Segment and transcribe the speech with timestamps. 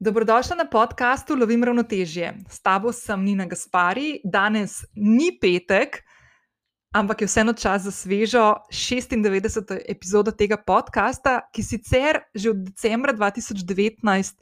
[0.00, 2.34] Dobrodošla na podkastu Lovim ravnotežje.
[2.48, 4.20] S tabo sem Nina Gaspari.
[4.24, 6.04] Danes ni petek,
[6.94, 9.74] ampak je vseeno čas za svežo 96.
[9.88, 14.38] epizodo tega podcasta, ki sicer že od decembra 2019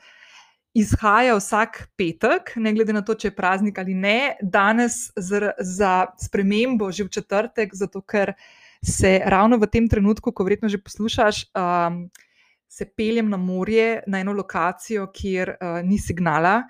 [0.77, 4.37] izhaja vsak petek, ne glede na to, če je praznik ali ne.
[4.43, 8.37] Danes za, za spremembo že v četrtek, zato ker
[8.85, 11.49] se ravno v tem trenutku, ko verjetno že poslušaš.
[11.57, 12.11] Um,
[12.69, 16.63] se peljem na morje, na eno lokacijo, kjer uh, ni signala,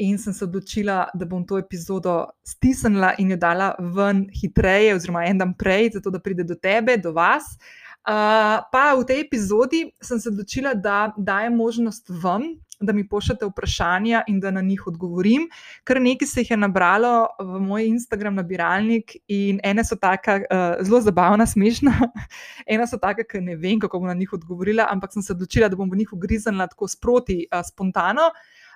[0.00, 5.26] in sem se odločila, da bom to epizodo stisnila in jo dala ven hitreje, oziroma
[5.28, 7.52] en dan prej, zato da pride do tebe, do vas.
[8.00, 12.48] Uh, pa v tej epizodi sem se odločila, da dajem možnost vam,
[12.80, 15.48] da mi pošljete vprašanja in da na njih odgovorim.
[15.84, 20.84] Ker nekaj se jih je nabralo v moj Instagram nabiralnik, in ene so tako uh,
[20.84, 21.92] zelo zabavna, smešna,
[22.74, 25.68] ena so taka, ki ne vem, kako bom na njih odgovorila, ampak sem se odločila,
[25.68, 28.30] da bom v njih ugriznila tako sproti, uh, spontano.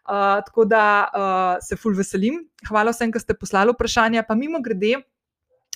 [0.05, 2.43] Uh, tako da uh, se ful veselim.
[2.69, 4.27] Hvala vsem, ki ste poslali vprašanja.
[4.28, 4.98] Pa mimo grede,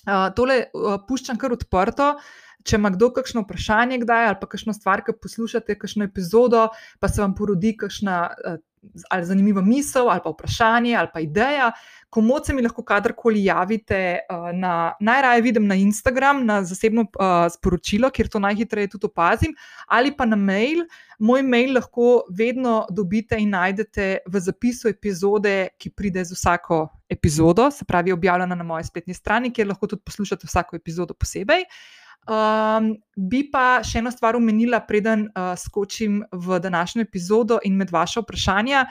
[0.04, 2.10] uh, tole uh, puščam kar odprto.
[2.18, 6.68] Uh, če ima kdo kakšno vprašanje, kdaj ali pa kakšno stvar, ki poslušate, kakšno epizodo,
[7.00, 8.58] pa se vam porodi kakšna eh,
[9.10, 11.72] ali zanimiva misel, ali pa vprašanje, ali pa ideja.
[12.14, 17.46] Komu se mi lahko kadarkoli javite, eh, na, najraje vidim na Instagram, na zasebno uh,
[17.52, 19.54] sporočilo, kjer to najhitreje tudi opazim,
[19.86, 20.86] ali pa na mail.
[21.18, 27.70] Moj mail lahko vedno dobite in najdete v zapisu epizode, ki pride z vsako epizodo,
[27.70, 31.66] se pravi, objavljena na moji spletni strani, kjer lahko tudi poslušate vsako epizodo posebej.
[31.66, 31.97] Uh,
[32.28, 37.88] Um, bi pa še eno stvar omenila, preden uh, skočim v današnjo epizodo in med
[37.88, 38.82] vaše vprašanja.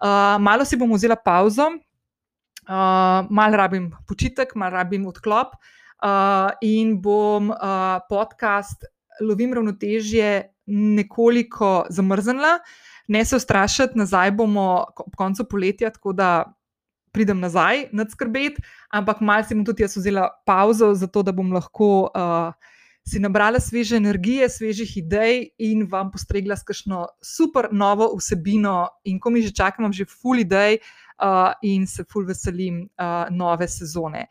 [0.00, 6.96] Uh, malo si bom vzela pauzo, uh, malo rabim počitek, malo rabim odklop uh, in
[7.00, 8.88] bom uh, podcast
[9.20, 12.58] Lovim ravnotežje nekoliko zamrznila.
[13.08, 16.44] Ne se ustrašiti, nazaj bomo ob koncu poletja, tako da
[17.12, 18.60] pridem nazaj, nad skrbeti,
[18.92, 22.08] ampak malo si bom tudi jaz vzela pauzo, zato da bom lahko.
[22.12, 22.72] Uh,
[23.08, 28.88] si nabrala sveže energije, svežih idej in vam postregla s kakšno super novo vsebino.
[29.06, 30.80] In ko mi že čakam, imam že full idej
[31.22, 34.26] uh, in se full veselim uh, nove sezone.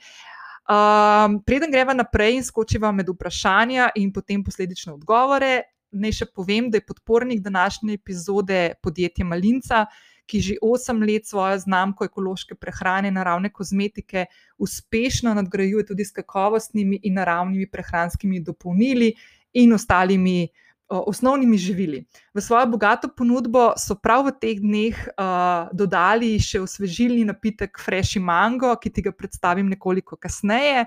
[0.65, 5.61] Um, preden greva naprej in skočiva med vprašanja in potem posledične odgovore,
[5.95, 9.85] naj še povem, da je podpornik današnje epizode podjetje Malinca
[10.27, 14.25] ki že 8 let svojo znamko ekološke prehrane, naravne kozmetike,
[14.57, 19.13] uspešno nadgrajuje tudi s kakovostnimi in naravnimi prehranskimi dopolnili
[19.53, 20.47] in ostalimi.
[20.85, 22.03] Osnovnimi živili.
[22.33, 28.21] V svojo bogato ponudbo so prav v teh dneh uh, dodali še osvežilni napitek Fresh
[28.21, 30.85] Mango, ki ti ga predstavim nekoliko kasneje.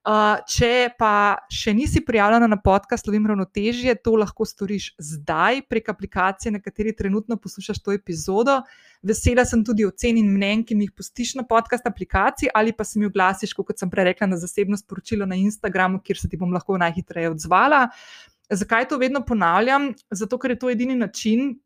[0.00, 5.90] Uh, če pa še nisi prijavljena na podcast Lovim ravnotežje, to lahko storiš zdaj prek
[5.92, 8.62] aplikacije, na kateri trenutno poslušaš to epizodo.
[9.04, 12.88] Vesela sem tudi ocen in mnen, ki mi jih pustiš na podcast aplikaciji, ali pa
[12.88, 16.40] se mi oglasiš, kot sem prej rekla, na zasebno sporočilo na Instagramu, kjer se ti
[16.40, 17.90] bom lahko najhitreje odzvala.
[18.48, 19.92] Zakaj to vedno ponavljam?
[20.08, 21.58] Zato, ker je to edini način,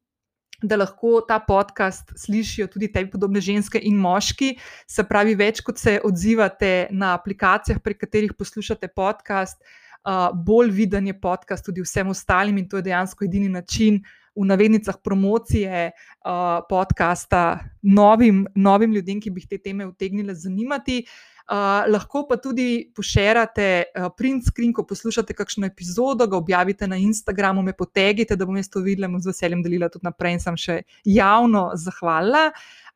[0.62, 4.54] da lahko ta podcast slišijo tudi te podobne ženske in moški.
[4.87, 9.60] Se pravi, več kot se odzivate na aplikacijah, prek katerih poslušate podcast,
[10.47, 14.03] bolj viden je podcast tudi vsem ostalim in to je dejansko edini način.
[14.34, 21.04] V navednicah promocije uh, podcasta novim, novim ljudem, ki bi jih te teme utegnile zanimati.
[21.04, 26.87] Uh, Uh, lahko pa tudi pošerate uh, print screen, ko poslušate kakšno epizodo, ga objavite
[26.88, 30.38] na Instagramu, me potegite, da bom jaz to videla in z veseljem delila tudi naprej
[30.38, 32.47] in sem še javno zahvalila.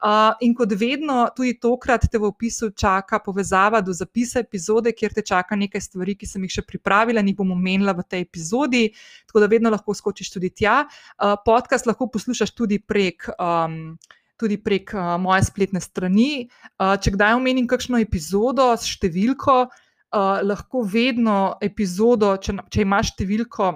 [0.00, 5.12] Uh, in kot vedno, tudi tokrat te v opisu čaka povezava do zapisa epizode, kjer
[5.12, 8.25] te čaka nekaj stvari, ki sem jih še pripravila in jih bom omenila v tej
[8.25, 8.87] epizodi,
[9.28, 10.87] tako da vedno lahko skočiš tudi tja.
[11.19, 13.28] Uh, podcast lahko poslušaš tudi prek.
[13.37, 13.98] Um,
[14.38, 16.49] tudi prek uh, moje spletne strani.
[16.78, 23.12] Uh, če kdaj omenim kakšno epizodo s številko, uh, lahko vedno epizodo, če, če imaš
[23.16, 23.72] številko,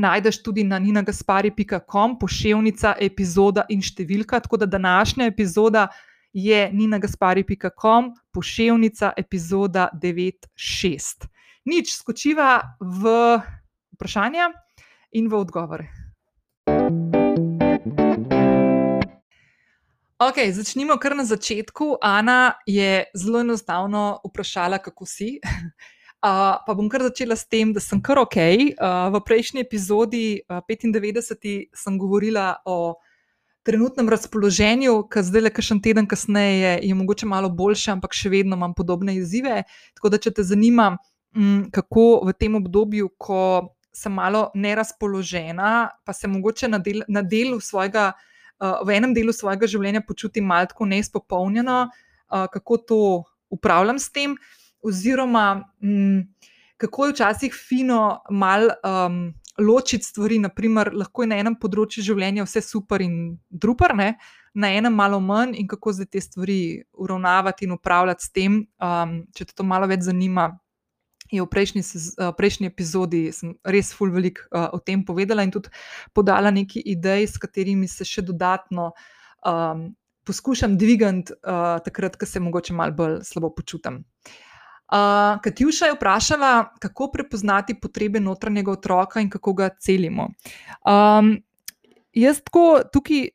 [0.00, 4.40] najdeš tudi na ninagaspari.com, pošiljka, epizoda in številka.
[4.42, 5.88] Tako da današnja epizoda
[6.34, 11.28] je ninagaspari.com, pošiljka, epizoda 96.
[11.64, 13.12] Nič, skočiva v
[13.94, 14.50] vprašanja
[15.14, 16.03] in v odgovore.
[20.24, 21.98] Ok, začnimo kar na začetku.
[22.00, 25.38] Ana je zelo enostavno vprašala, kako si.
[26.24, 28.36] Uh, pa bom kar začela s tem, da sem kar ok.
[28.80, 32.94] Uh, v prejšnji epizodi, uh, 95, sem govorila o
[33.60, 38.56] trenutnem razpoloženju, ki zdaj le kakšen teden kasneje je mogoče malo boljše, ampak še vedno
[38.56, 39.66] imam podobne izzive.
[40.00, 40.94] Tako da, če te zanima,
[41.36, 43.42] m, kako v tem obdobju, ko
[43.92, 48.14] sem malo nerazpoložena, pa se mogoče na, del, na delu svojega
[48.60, 53.00] v enem delu svojega življenja počutim malo tako neizpopolnjeno, uh, kako to
[53.50, 54.36] upravljam s tem,
[54.82, 56.22] oziroma um,
[56.76, 58.70] kako je včasih fino mal.
[58.84, 59.24] Um,
[59.54, 64.08] Ločiti stvari, naprimer, lahko je na enem področju življenja vse super in druper, ne?
[64.54, 66.58] na enem malo manj, in kako zdaj te stvari
[66.98, 68.56] uravnavati in upravljati s tem.
[68.82, 70.48] Um, če te to malo več zanima,
[71.38, 73.26] je v prejšnji, uh, prejšnji epizodi
[73.64, 75.72] res ful veliko uh, o tem povedala in tudi
[76.14, 78.92] podala nekaj idej, s katerimi se še dodatno
[79.46, 79.90] um,
[80.24, 84.04] poskušam dvigati, uh, takrat, ko se mogoče malo bolj slabo počutim.
[84.84, 90.28] Uh, Katjuša je vprašala, kako prepoznati potrebe notranjega otroka in kako ga celimo.
[90.86, 91.38] Um,
[92.12, 93.28] jaz tako tukaj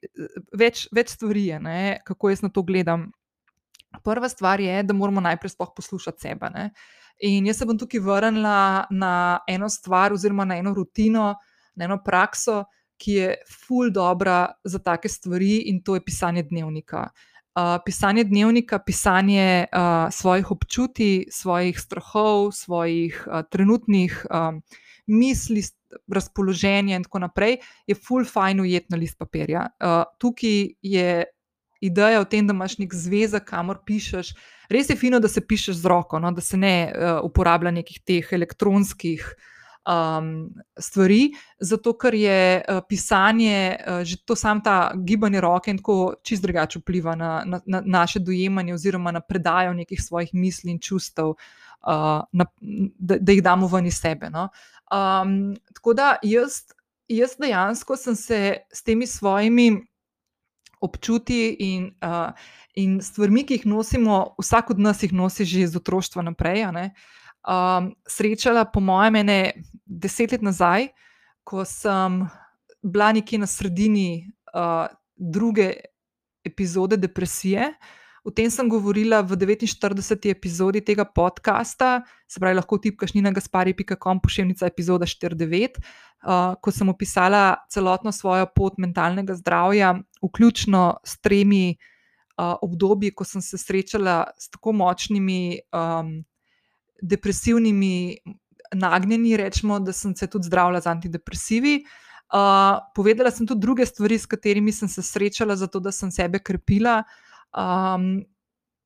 [0.54, 3.10] več, več stvari je, ne, kako jaz na to gledam.
[4.06, 6.50] Prva stvar je, da moramo najprej poslušati sebe.
[6.54, 6.69] Ne.
[7.19, 11.33] In jaz se bom tukaj vrnila na eno stvar, oziroma na eno rutino,
[11.75, 12.63] na eno prakso,
[13.00, 17.10] ki je ful dobra za take stvari, in to je pisanje dnevnika.
[17.60, 24.62] Uh, pisanje dnevnika, pisanje uh, svojih občutij, svojih strahov, svojih uh, trenutnih um,
[25.07, 25.63] misli,
[26.07, 27.57] razpoloženja in tako naprej,
[27.88, 29.66] je ful fajn ujet na list papirja.
[29.80, 31.24] Uh, tukaj je
[31.81, 34.34] ideja o tem, da imaš nek zvezek, kamor pišeš.
[34.70, 38.02] Res je fino, da se pišeš z roko, no, da se ne uh, uporablja nekih
[38.06, 39.24] teh elektronskih
[39.90, 40.50] um,
[40.80, 46.16] stvari, zato ker je uh, pisanje, uh, že to samo ta gibanje roke in tako
[46.24, 50.80] čist drugače vpliva na, na, na naše dojemanje oziroma na predajo nekih svojih misli in
[50.80, 52.46] čustev, uh, na,
[53.00, 54.30] da, da jih damo ven iz sebe.
[54.30, 54.50] No.
[54.92, 56.62] Um, tako da jaz,
[57.08, 59.88] jaz dejansko sem se s temi svojimi
[60.80, 62.31] občutji in, uh,
[62.76, 66.66] in stvarmi, ki jih nosimo, vsak od nas jih nosi že iz otroštva naprej.
[67.48, 69.40] Um, srečala, po mojem, ene
[69.86, 70.90] deset let nazaj,
[71.44, 72.28] ko sem
[72.84, 75.74] bila nekje na sredini uh, druge
[76.46, 77.74] epizode depresije.
[78.30, 80.30] O tem sem govorila v 49.
[80.30, 85.80] epizodi tega podcasta, se pravi, lahko tipkaš na gaspari.com, pošiljnica epizoda 49,
[86.22, 93.26] uh, ko sem opisala celotno svojo pot mentalnega zdravja, vključno s tremi uh, obdobji, ko
[93.26, 96.22] sem se srečala s tako močnimi um,
[97.02, 98.20] depresivnimi
[98.78, 101.80] nagnjenji, rečemo, da sem se tudi zdravila z antidepresivi.
[102.30, 106.38] Uh, povedala sem tudi druge stvari, s katerimi sem se srečala, zato da sem sebe
[106.38, 107.00] krepila.
[107.57, 108.25] Um,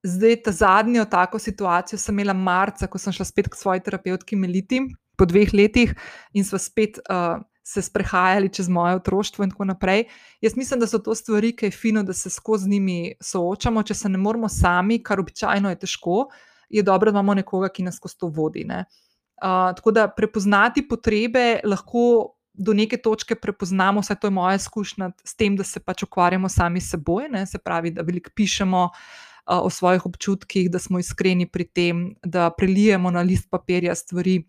[0.04, 4.36] zdaj, ta zadnjo tako situacijo sem imela marca, ko sem šla spet k svoji terapevtki
[4.36, 4.82] Meliti,
[5.18, 5.94] po dveh letih,
[6.34, 10.04] in smo spet uh, se sprehajali čez moje otroštvo in tako naprej.
[10.42, 13.84] Jaz mislim, da so to stvari, ki je fino, da se skozi njimi soočamo.
[13.84, 16.28] Če se ne moramo sami, kar običajno je težko,
[16.70, 18.66] je dobro, da imamo nekoga, ki nas skozi to vodi.
[18.68, 22.36] Uh, tako da prepoznati potrebe lahko.
[22.54, 26.50] Do neke točke prepoznamo, vse to je moja izkušnja s tem, da se pač ukvarjamo
[26.50, 27.46] sami s seboj, ne?
[27.50, 32.50] se pravi, da veliko pišemo uh, o svojih občutkih, da smo iskreni pri tem, da
[32.50, 34.44] prelijemo na list papirja stvari,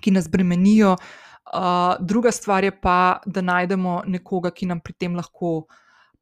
[0.00, 5.16] ki nas bremenijo, uh, druga stvar je pa, da najdemo nekoga, ki nam pri tem
[5.16, 5.64] lahko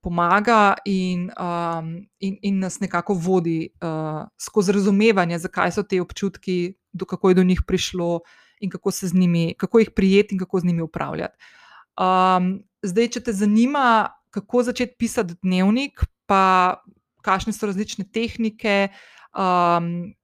[0.02, 6.74] pomaga in, um, in, in nas nekako vodi uh, skozi razumevanje, zakaj so te občutki,
[6.92, 8.20] do, kako je do njih prišlo
[8.62, 11.36] in kako, njimi, kako jih prijeti in kako z njimi upravljati.
[11.98, 16.82] Um, zdaj, če te zanima, kako začeti pisati dnevnik, pa
[17.22, 18.88] kakšne so različne tehnike.
[19.34, 20.14] Um,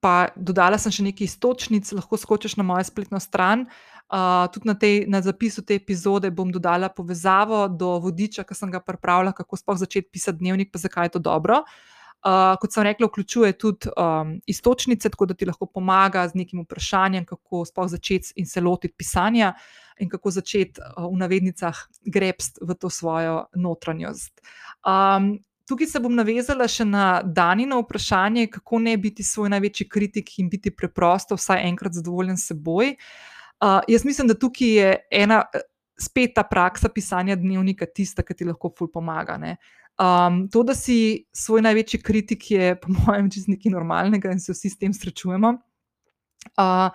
[0.00, 3.66] Pa dodala sem še nekaj istočnic, lahko skočiš na mojo spletno stran,
[4.08, 8.72] uh, tudi na, tej, na zapisu te epizode bom dodala povezavo do vodiča, ki sem
[8.72, 11.60] ga pripravila, kako sploh začeti pisati dnevnik, pa zakaj je to dobro.
[11.60, 11.99] Uh,
[12.60, 17.24] kot sem rekla, vključuje tudi um, istočnice, tako da ti lahko pomaga z nekim vprašanjem,
[17.24, 19.54] kako sploh začeti in se lotiti pisanja,
[19.98, 24.40] in kako začeti uh, v navednicah grebst v to svojo notranjost.
[24.84, 30.38] Um, tukaj se bom navezala še na Danino vprašanje, kako ne biti svoj največji kritik
[30.38, 32.96] in biti preprosto, vsaj enkrat zadovoljen s seboj.
[32.96, 33.28] Uh,
[33.64, 35.42] Uh, jaz mislim, da tukaj je ena,
[35.98, 39.36] spet ta praksa pisanja dnevnika, tista, ki ti lahko ful pomaga.
[40.00, 44.52] Um, to, da si svoj največji kritik, je po mojem čisto nekaj normalnega in se
[44.52, 45.58] vsi s tem srečujemo.
[46.56, 46.88] Uh,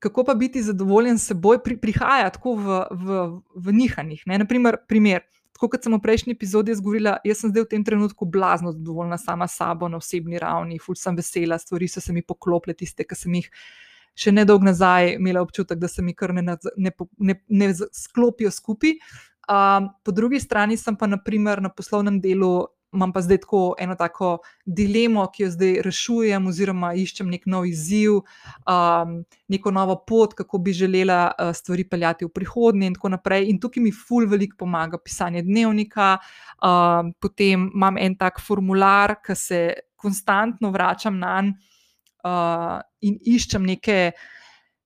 [0.00, 3.20] kako pa biti zadovoljen s seboj, pri, prihaja tako v, v,
[3.54, 4.24] v nihanjih.
[4.26, 5.22] Naprimer, primer.
[5.54, 9.18] Tako kot sem v prejšnji epizodi govorila, jaz sem zdaj v tem trenutku blazno zadovoljna
[9.20, 13.04] sama s sabo na osebni ravni, ful sem vesela, stvari so se mi poklopile, tiste,
[13.04, 13.50] ki sem jih
[14.16, 18.96] še nedolgo nazaj imela občutek, da se mi kar ne, ne, ne, ne sklopijo skupaj.
[19.48, 23.94] Um, po drugi strani sem pa naprimer, na poslovnem delu imam pa zdaj tako eno
[23.94, 28.16] tako dilemo, ki jo zdaj rešujem, oziroma iščem nek nov izziv,
[28.66, 29.12] um,
[29.48, 33.46] neko novo pot, kako bi želela uh, stvari peljati v prihodnje, in tako naprej.
[33.50, 36.16] In tukaj mi ful veliko pomaga pisanje dnevnika,
[36.58, 39.60] um, potem imam en tak formular, ki se
[39.94, 41.68] konstantno vračam na njega
[42.24, 44.12] uh, in iščem neke.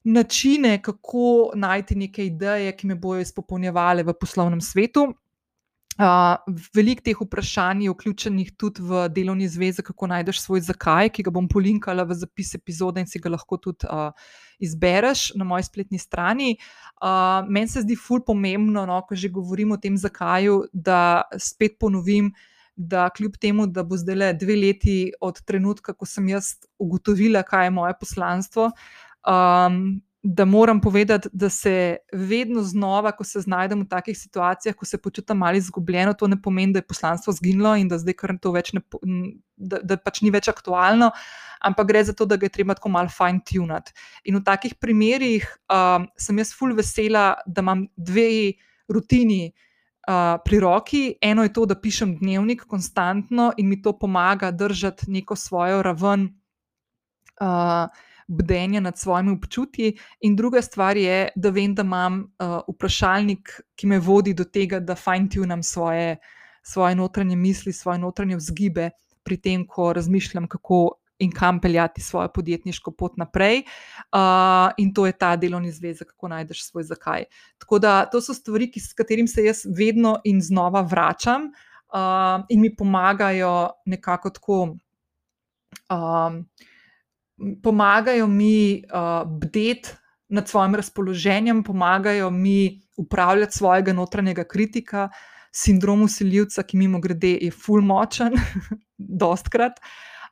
[0.05, 5.09] Načine, kako najti neke ideje, ki me bodo izpopolnjevale v poslovnem svetu.
[5.95, 6.35] Uh,
[6.75, 11.31] Veliko teh vprašanj je vključenih tudi v delovni zvezi, kako najdeš svoj zakaj, ki ga
[11.31, 14.11] bom polinkala v zapis epizode in si ga lahko tudi uh,
[14.59, 16.57] izbereš na moji spletni strani.
[16.99, 21.79] Uh, Meni se zdi ful pomembno, no, ko že govorim o tem zakaju, da spet
[21.79, 22.33] ponovim,
[22.75, 27.47] da kljub temu, da bo zdaj le dve leti od trenutka, ko sem jaz ugotovila,
[27.47, 28.73] kaj je moje poslanstvo.
[29.25, 34.85] Um, da moram povedati, da se vedno znova, ko se znajdem v takih situacijah, ko
[34.85, 38.33] se počutim malo izgubljeno, to ne pomeni, da je poslanstvo zginilo in da zdaj kar
[38.41, 38.81] to več ne,
[39.57, 41.11] da, da pač ni več aktualno,
[41.61, 43.93] ampak gre za to, da ga je treba tako malo fine-tunati.
[44.25, 48.57] In v takih primerih um, sem jaz ful vesela, da imam dve
[48.89, 49.53] rutini.
[50.05, 55.09] Uh, pri roki, eno je to, da pišem dnevnik konstantno in mi to pomaga držati
[55.09, 56.27] neko svojo raven
[57.41, 57.89] uh,
[58.29, 63.87] bdenja nad svojimi občutji, in druga stvar je, da vem, da imam uh, vprašalnik, ki
[63.87, 66.17] me vodi do tega, da fine-tunam svoje,
[66.63, 68.91] svoje notranje misli, svoje notranje vzgibe
[69.23, 73.63] pri tem, ko razmišljam, kako in kam peljati svojo podjetniško pot naprej.
[74.13, 77.25] Uh, in to je ta delovni zvezek, kako najdeš svoj zakaj.
[77.59, 81.51] Tako da to so stvari, ki, s katerimi se jaz vedno in znova vračam.
[81.95, 84.63] Uh, in mi pomagajo nekako tako,
[85.91, 86.41] um,
[87.63, 89.91] pomagajo mi uh, bdeti
[90.29, 95.09] nad svojim razpoloženjem, pomagajo mi upravljati svojega notranjega kritika,
[95.53, 98.35] sindrom usiljivca, ki mimo grede je fulmočen,
[99.23, 99.81] dostkrat.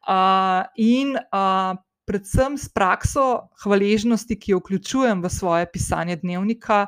[0.02, 6.86] Uh, in uh, predvsem s prakso hvaležnosti, ki jo vključujem v svoje pisanje dnevnika,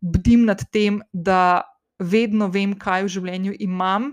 [0.00, 1.62] bdim nad tem, da
[1.98, 4.12] vedno vem, kaj v življenju imam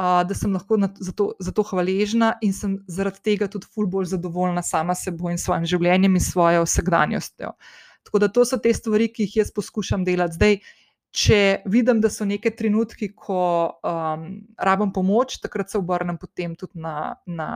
[0.00, 4.12] da sem lahko za to, za to hvaležna in sem zaradi tega tudi ful bolj
[4.14, 7.52] zadovoljna sama seboj in svojim življenjem in svojo vsakdanjostjo.
[8.06, 10.38] Tako da to so te stvari, ki jih jaz poskušam delati.
[10.38, 10.56] Zdaj,
[11.10, 13.42] če vidim, da so neke trenutki, ko
[13.84, 14.24] um,
[14.56, 17.50] rabim pomoč, takrat se obrnem potem tudi na, na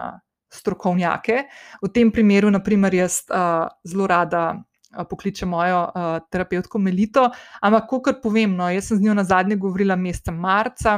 [0.52, 1.46] strokovnjake.
[1.82, 4.46] V tem primeru, naprimer, jaz uh, zelo rada.
[4.94, 7.24] Pokličem mojo uh, terapevtko Melito,
[7.66, 10.92] ampak, kot povem, no, jaz sem z njo na zadnje govorila meseca marca,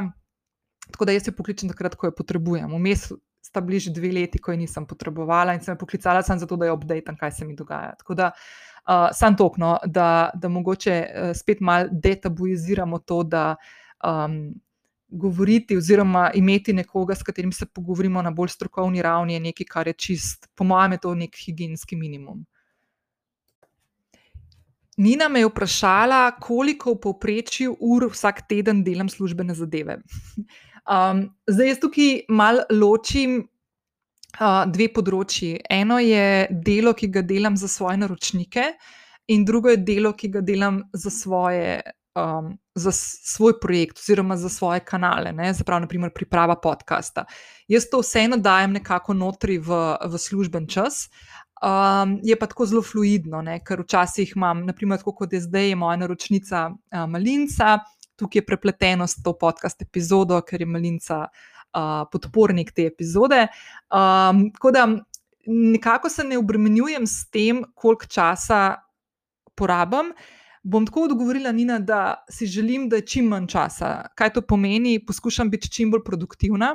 [0.91, 2.71] Tako da jaz jo pokličem takrat, ko jo potrebujem.
[2.73, 3.09] Vmes
[3.41, 6.67] sta bližje dve leti, ko jo nisem potrebovala in sem jo poklicala samo zato, da
[6.67, 7.95] jo obdejtam, kaj se mi dogaja.
[7.99, 13.55] Tako da uh, sam tokno, da, da mogoče uh, spet malo detabuiziramo to, da
[14.03, 14.53] um,
[15.07, 19.87] govoriti oziroma imeti nekoga, s katerim se pogovorimo na bolj strokovni ravni, je nekaj, kar
[19.87, 22.45] je čist, po mojem, je to nek higijenski minimum.
[24.97, 29.99] Nina me je vprašala, koliko v povprečju ur vsak teden delam službene zadeve.
[30.87, 33.41] Um, zdaj, jaz tukaj malo ločim
[34.39, 35.57] uh, dve področji.
[35.69, 38.71] Eno je delo, ki ga delam za svoje naročnike,
[39.27, 41.81] in drugo je delo, ki ga delam za, svoje,
[42.15, 47.25] um, za svoj projekt oziroma za svoje kanale, zapravo, naprimer, priprava podcasta.
[47.67, 51.09] Jaz to vseeno dajem nekako notri v, v služben čas.
[51.57, 53.59] Um, je pa tako zelo fluidno, ne?
[53.65, 57.79] ker včasih imam, naprimer, kot je zdaj, moja naročnica uh, Malinca,
[58.17, 63.45] tukaj je prepleteno s to podcast epizodo, ker je Malinca uh, podpornik te epizode.
[63.93, 64.87] Um, tako da
[65.47, 68.75] nekako se ne obremenjujem s tem, koliko časa
[69.55, 70.11] porabim.
[70.67, 74.09] Bom tako odgovorila, Nina, da si želim, da je čim manj časa.
[74.15, 74.99] Kaj to pomeni?
[75.05, 76.73] Poskušam biti čim bolj produktivna,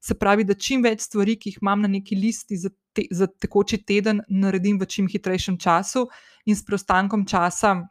[0.00, 3.26] se pravi, da čim več stvari, ki jih imam na neki listi za, te, za
[3.26, 6.06] tekoči teden, naredim v čim hitrejšem času
[6.46, 7.82] in s preostankom časa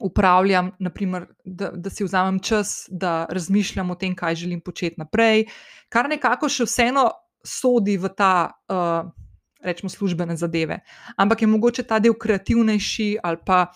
[0.00, 5.46] upravljam, naprimer, da, da si vzamem čas, da razmišljam o tem, kaj želim početi naprej,
[5.88, 7.10] kar nekako še vseeno
[7.44, 9.10] sodi v ta, uh,
[9.62, 10.80] rečemo, službene zadeve.
[11.16, 13.66] Ampak je mogoče ta del kreativnejši ali pa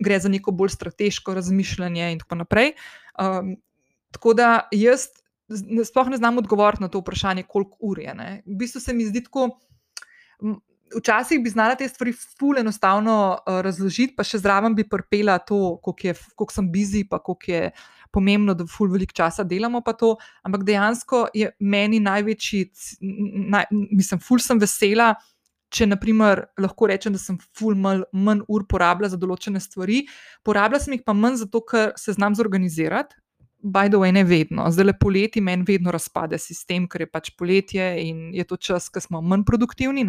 [0.00, 2.74] gre za neko bolj strateško razmišljanje in tako naprej.
[3.18, 3.56] Um,
[4.14, 5.08] tako da jaz
[5.84, 8.14] sploh ne znam odgovoriti na to vprašanje, koliko ur je.
[8.14, 8.42] Ne.
[8.46, 9.50] V bistvu se mi zdi tako
[10.98, 15.76] včasih bi znala te stvari ful enostavno uh, razložiti, pa še zraven bi prpela to,
[15.82, 17.70] koliko sem busy, pa koliko je
[18.14, 19.82] pomembno, da ful veliko časa delamo.
[20.42, 22.64] Ampak dejansko je meni največji,
[23.50, 25.14] naj, mislim, ful sem vesela.
[25.74, 30.04] Če, naprimer, lahko rečem, da sem ful manj, manj ur porabila za določene stvari,
[30.46, 33.18] porabila sem jih pa manj zato, ker se znam zorganizirati.
[33.64, 34.70] By the way, ne vedno.
[34.70, 38.90] Zdaj le poleti meni vedno razpade sistem, ker je pač poletje in je to čas,
[38.92, 40.04] ko smo manj produktivni.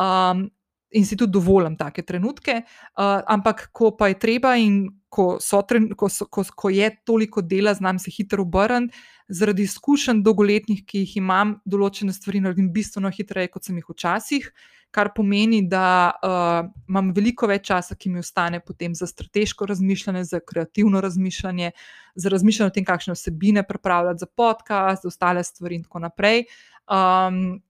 [0.00, 0.48] Um,
[0.90, 2.62] in si tudi dovolim take trenutke.
[2.96, 7.42] Uh, ampak, ko pa je treba in ko, tren, ko, so, ko, ko je toliko
[7.42, 8.96] dela, znam se hitro obrniti.
[9.30, 14.48] Zaradi izkušenj dolgoletnih, ki jih imam, določene stvari naredim bistveno hitreje, kot sem jih včasih,
[14.90, 20.24] kar pomeni, da uh, imam veliko več časa, ki mi ostane potem za strateško razmišljanje,
[20.32, 21.70] za kreativno razmišljanje,
[22.14, 26.44] za razmišljanje o tem, kakšne vsebine pripravljati za podcast, za ostale stvari in tako naprej.
[26.90, 27.60] Um,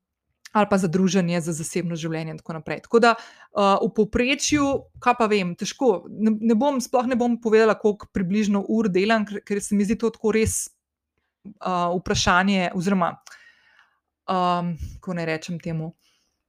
[0.53, 2.81] ali pa za druženje, za zasebno življenje, in tako naprej.
[2.87, 4.67] Tako da uh, v povprečju,
[5.03, 5.93] kaj pa vem, težko.
[6.11, 9.87] Ne, ne bom, sploh ne bom povedala, koliko približno ur delam, ker, ker se mi
[9.87, 10.65] zdi to tako res
[11.61, 12.73] uh, vprašanje.
[12.75, 13.13] Oziroma,
[14.27, 15.93] um, kako naj rečem temu.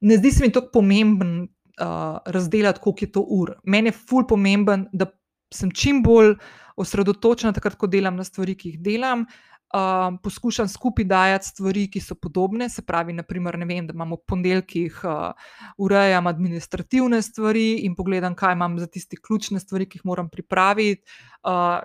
[0.01, 3.53] Ne zdi se mi tako pomemben uh, razdeliti, koliko je to ur.
[3.63, 5.07] Meni je ful pomemben, da
[5.53, 6.35] sem čim bolj
[6.79, 9.25] osredotočena, takrat, ko delam na stvari, ki jih delam.
[9.71, 12.67] Uh, poskušam skupaj dajati stvari, ki so podobne.
[12.69, 18.57] Se pravi, naprimer, vem, da imamo v ponedeljkih uh, urejam administrativne stvari in pogledam, kaj
[18.57, 21.05] imam za tiste ključne stvari, ki jih moram pripraviti.
[21.43, 21.79] Uh,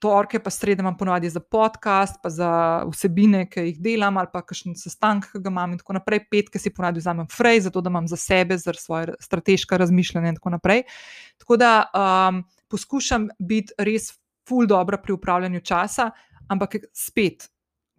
[0.00, 2.50] Torke pa sredo imam ponovadi za podcast, pa za
[2.88, 6.24] vsebine, ki jih delam, ali pa kakšen sestanek, ki ga imam, in tako naprej.
[6.30, 10.40] Petke si ponovadi vzamem frej, zato da imam za sebe, za svoje strateške razmišljanje, in
[10.40, 10.84] tako naprej.
[11.42, 14.14] Tako da um, poskušam biti res
[14.48, 16.10] ful dobro pri upravljanju časa,
[16.48, 17.48] ampak spet,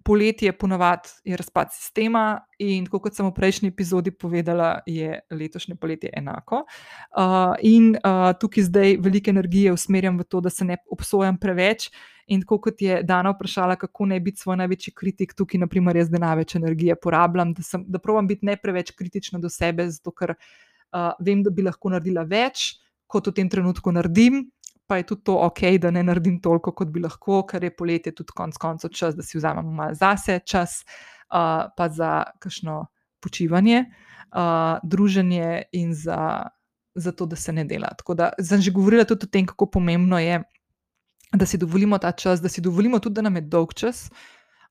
[0.05, 6.11] poletje ponovadi je razpad sistema, in kot sem v prejšnji epizodi povedala, je letošnje poletje
[6.13, 6.61] enako.
[6.61, 11.89] Uh, in uh, tukaj zdaj veliko energije usmerjam v to, da se ne obsojam preveč.
[12.27, 16.21] In kot je Dana vprašala, kako ne biti svoj največji kritik, tukaj, naprimer, jaz da
[16.21, 20.35] največ energije porabljam, da, sem, da provam biti ne preveč kritična do sebe, zato ker
[20.37, 22.75] uh, vem, da bi lahko naredila več,
[23.09, 24.43] kot v tem trenutku naredim
[24.87, 28.13] pa je tudi to ok, da ne naredim toliko, kot bi lahko, ker je poletje
[28.15, 30.83] tudi konec koncev čas, da si vzamemo malo zase čas,
[31.33, 32.85] uh, pa za kakšno
[33.21, 36.47] počivanje, uh, druženje in za,
[36.95, 37.89] za to, da se ne dela.
[37.97, 40.43] Tako da sem že govorila tudi o tem, kako pomembno je,
[41.33, 44.09] da si dovolimo ta čas, da si dovolimo tudi, da nam je dolg čas,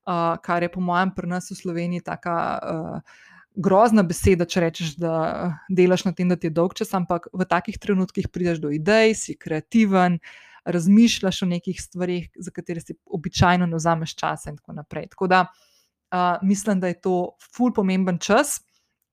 [0.07, 2.59] uh, kar je po mojem pri nas v Sloveniji taka.
[2.63, 7.29] Uh, grozna beseda, če rečeš, da delaš na tem, da ti je dolg čas, ampak
[7.33, 10.19] v takih trenutkih prideš do idej, si kreativen,
[10.65, 15.07] razmišljaš o nekih stvarih, za katere si običajno ne vzameš časa in tako naprej.
[15.13, 18.59] Tako da uh, mislim, da je to ful pomemben čas,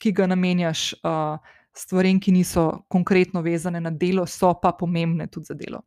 [0.03, 1.39] ki ga namenjaš uh,
[1.77, 5.83] stvarem, ki niso konkretno vezane na delo, so pa pomembne tudi za delo.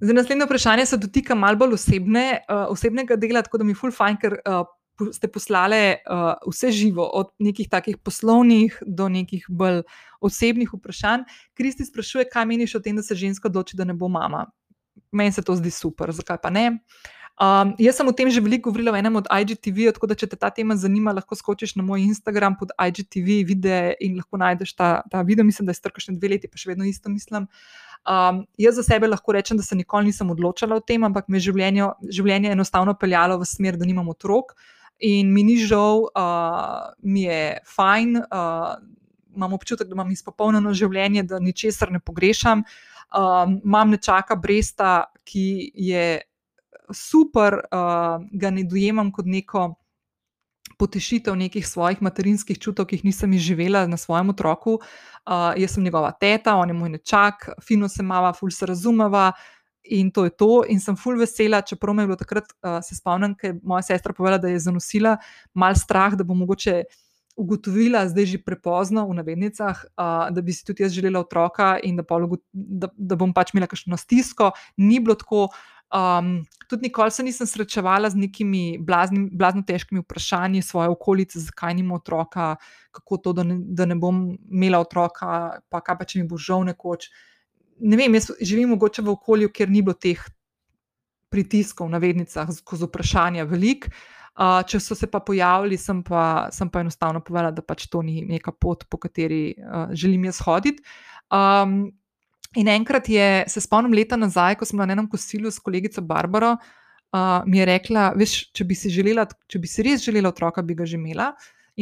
[0.00, 3.80] Zdaj, naslednje vprašanje se dotika malo bolj osebne, uh, osebnega dela, tako da mi je
[3.80, 4.64] ful fajn, ker uh,
[5.12, 9.82] ste poslali uh, vse živo, od nekih takih poslovnih do nekih bolj
[10.20, 11.26] osebnih vprašanj.
[11.54, 14.46] Kristi sprašuje, kaj meniš o tem, da se ženska odloči, da ne bo mama.
[15.12, 16.80] Meni se to zdi super, zakaj pa ne.
[17.38, 20.26] Um, jaz sem o tem že veliko govorila v enem od IGTV, tako da če
[20.26, 24.74] te ta tema zanima, lahko skočiš na moj Instagram pod IGTV videe in lahko najdeš
[24.74, 25.46] ta, ta video.
[25.46, 27.46] Mislim, da je strkaš dve leti, pa še vedno isto mislim.
[28.02, 31.38] Um, jaz za sebe lahko rečem, da se nikoli nisem odločala o tem, ampak me
[31.38, 34.50] je življenje, življenje enostavno peljalo v smer, da nimam otrok.
[34.58, 38.76] Uh, in mi ni žal, uh, mi je fajn, uh,
[39.36, 42.64] imam občutek, da imam izpopolnjeno življenje, da ničesar ne pogrešam.
[43.08, 46.20] Um, imam nečaka Bresta, ki je
[46.92, 49.74] super, uh, ga ne dojemam kot neko.
[50.78, 54.76] Potešitev nekih svojih materinskih čutov, ki jih nisem izživela na svojem otroku.
[54.78, 59.32] Uh, jaz sem njegova teta, on je moj nečak, fino se mava, ful se razumeva,
[59.34, 59.57] uh,
[59.90, 60.62] in to je to.
[60.68, 63.82] In sem full vesela, čeprav me je bilo takrat, uh, se spomnim, ker je moja
[63.90, 65.16] sestra povedala, da je zanosila
[65.54, 66.82] mal strah, da bo mogoče
[67.38, 71.96] ugotovila, zdaj že prepozno v navednicah, uh, da bi si tudi jaz želela otroka in
[71.96, 74.52] da, pol, da, da bom pač imela kakšno stisko.
[74.76, 75.48] Ni bilo tako.
[75.88, 81.78] Um, tudi nikoli se nisem srečevala z nekimi blaznim, blazno težkimi vprašanji svoje okolice, zakaj
[81.78, 82.56] nima otroka,
[82.92, 86.36] kako to, da ne, da ne bom imela otroka, pa kaj pa če mi bo
[86.36, 87.08] žal nekoč.
[87.08, 87.24] Uh,
[87.80, 90.20] ne vem, jaz živim mogoče v okolju, kjer ni bilo teh
[91.32, 93.88] pritiskov na vednicah, skozi vprašanja velik.
[94.38, 98.04] Uh, če so se pa pojavili, sem pa, sem pa enostavno povedala, da pač to
[98.06, 100.84] ni neka pot, po kateri uh, želim jaz hoditi.
[101.34, 101.88] Um,
[102.54, 106.52] in enkrat je, se spomnim leta nazaj, ko sem na enem kosilu s kolegico Barbaro,
[106.54, 110.62] uh, mi je rekla, veš, če bi si želela, če bi si res želela otroka,
[110.62, 111.32] bi ga že imela.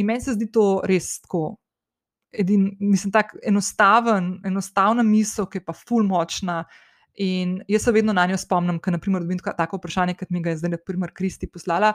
[0.01, 1.59] In meni se zdi to res tako
[2.31, 6.63] edin, mislim, tako enostaven, enostavna misel, ki je pa ful močna.
[7.17, 10.53] In jaz se vedno na njo spomnim, ker naprimer dobim tako vprašanje, kot mi ga
[10.53, 11.93] je zdaj, na primer, Kristi poslala.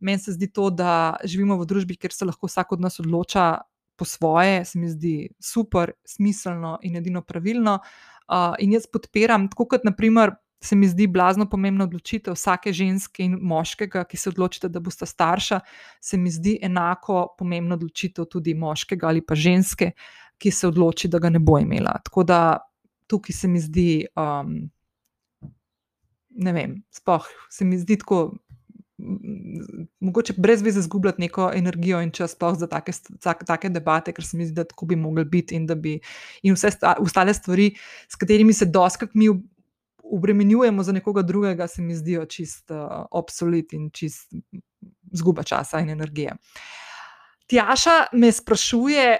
[0.00, 3.60] Meni se zdi to, da živimo v družbi, kjer se lahko vsak od nas odloča
[3.96, 7.78] po svoje, se mi zdi super, smiselno in edino pravilno.
[8.24, 10.34] Uh, in jaz podpiram, tako kot naprimer.
[10.64, 15.06] Se mi zdi blazno pomembna odločitev vsake ženske in moškega, ki se odločite, da boste
[15.06, 15.60] starša,
[16.00, 19.92] se mi zdi enako pomembna odločitev tudi moškega ali pa ženske,
[20.38, 21.98] ki se odloči, da ga ne bo imela.
[22.04, 22.40] Tako da
[23.06, 24.56] tukaj se mi zdi, um,
[26.30, 28.24] ne vem, spoh, se mi zdi tako
[30.00, 32.92] mogoče brez veze izgubljati neko energijo in čas za take,
[33.46, 35.98] take debate, ker se mi zdi, da tako bi mogli biti in bi
[36.42, 37.74] in vse ostale stvari,
[38.08, 39.28] s katerimi se doskrat mi
[40.12, 44.34] obremenjujemo za nekoga drugega, se mi zdijo čist uh, obsolet in čist
[45.12, 46.36] zguba časa in energije.
[47.46, 49.18] Tjaša me sprašuje,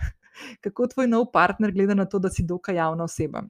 [0.64, 3.42] kako tvoj nov partner gleda na to, da si dokaj javna oseba.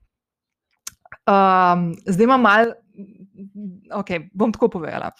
[1.27, 2.75] Um, zdaj imam malo,
[3.95, 5.13] ok, bom tako povedala.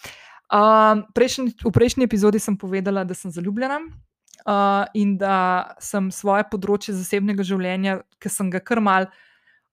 [0.53, 6.45] Um, prejšnji, v prejšnji epizodi sem povedala, da sem zaljubljena uh, in da sem svoje
[6.51, 9.07] področje zasebnega življenja, ki sem ga kar mal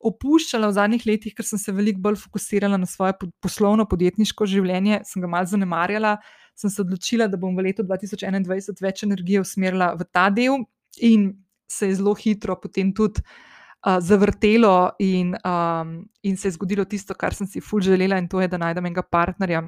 [0.00, 5.02] opuščala v zadnjih letih, ker sem se veliko bolj fokusirala na svoje poslovno, podjetniško življenje,
[5.08, 6.16] sem ga mal zanemarjala.
[6.56, 10.64] Sem se odločila, da bom v letu 2021 več energije usmerila v ta del,
[11.04, 11.30] in
[11.70, 15.94] se je zelo hitro potem tudi uh, zavrtelo, in, um,
[16.26, 18.90] in se je zgodilo tisto, kar sem si fulž želela, in to je, da najdem
[18.90, 19.62] enega partnerja,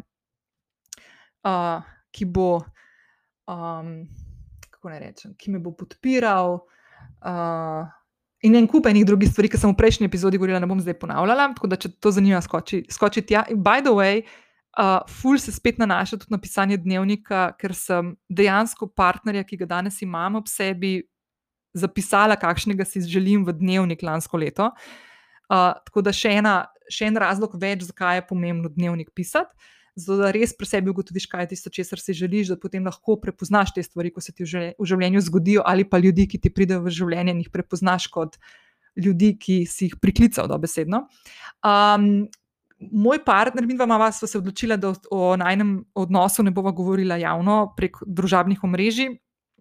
[1.48, 2.50] uh, ki bo,
[3.48, 3.96] um,
[4.68, 6.60] kako naj rečem, ki me bo podpiral.
[7.22, 7.88] Uh,
[8.42, 10.96] In en kup enih drugih stvari, ki sem v prejšnji epizodi govorila, ne bom zdaj
[10.98, 11.52] ponavljala.
[11.54, 13.44] Tako da, če to zanima, skoči, skoči tja.
[13.54, 14.24] In by the way,
[14.74, 19.70] uh, ful se spet nanaša tudi na pisanje dnevnika, ker sem dejansko partnerja, ki ga
[19.76, 21.04] danes imam ob sebi,
[21.78, 24.72] zapisala, kakšnega si želim v dnevnik lansko leto.
[25.46, 26.56] Uh, tako da še, ena,
[26.90, 29.54] še en razlog več, zakaj je pomembno dnevnik pisati
[29.96, 33.74] da res pri sebi ugotoviš, kaj je tisto, česar si želiš, da potem lahko prepoznaš
[33.76, 36.92] te stvari, ko se ti v življenju zgodijo, ali pa ljudi, ki ti pridejo v
[36.92, 38.38] življenje in jih prepoznaš kot
[38.96, 41.06] ljudi, ki si jih priklical dobesedno.
[41.64, 42.28] Um,
[42.82, 47.74] Moj partner, mi dva sva se odločila, da o najnem odnosu ne bova govorila javno
[47.76, 49.12] prek družabnih omrežij,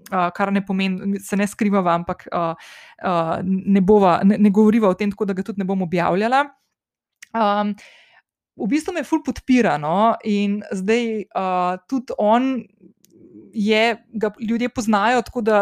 [0.10, 2.58] uh, kar ne pomeni, se ne skrivava, ampak uh,
[3.06, 6.48] uh, ne, bova, ne, ne govoriva o tem, tako da ga tudi ne bom objavljala.
[7.38, 7.76] Um,
[8.62, 9.78] v bistvu me ful podpira.
[9.82, 10.14] No?
[10.28, 12.54] In zdaj uh, tudi on.
[13.52, 15.58] Je, ga ljudje poznajo, tako da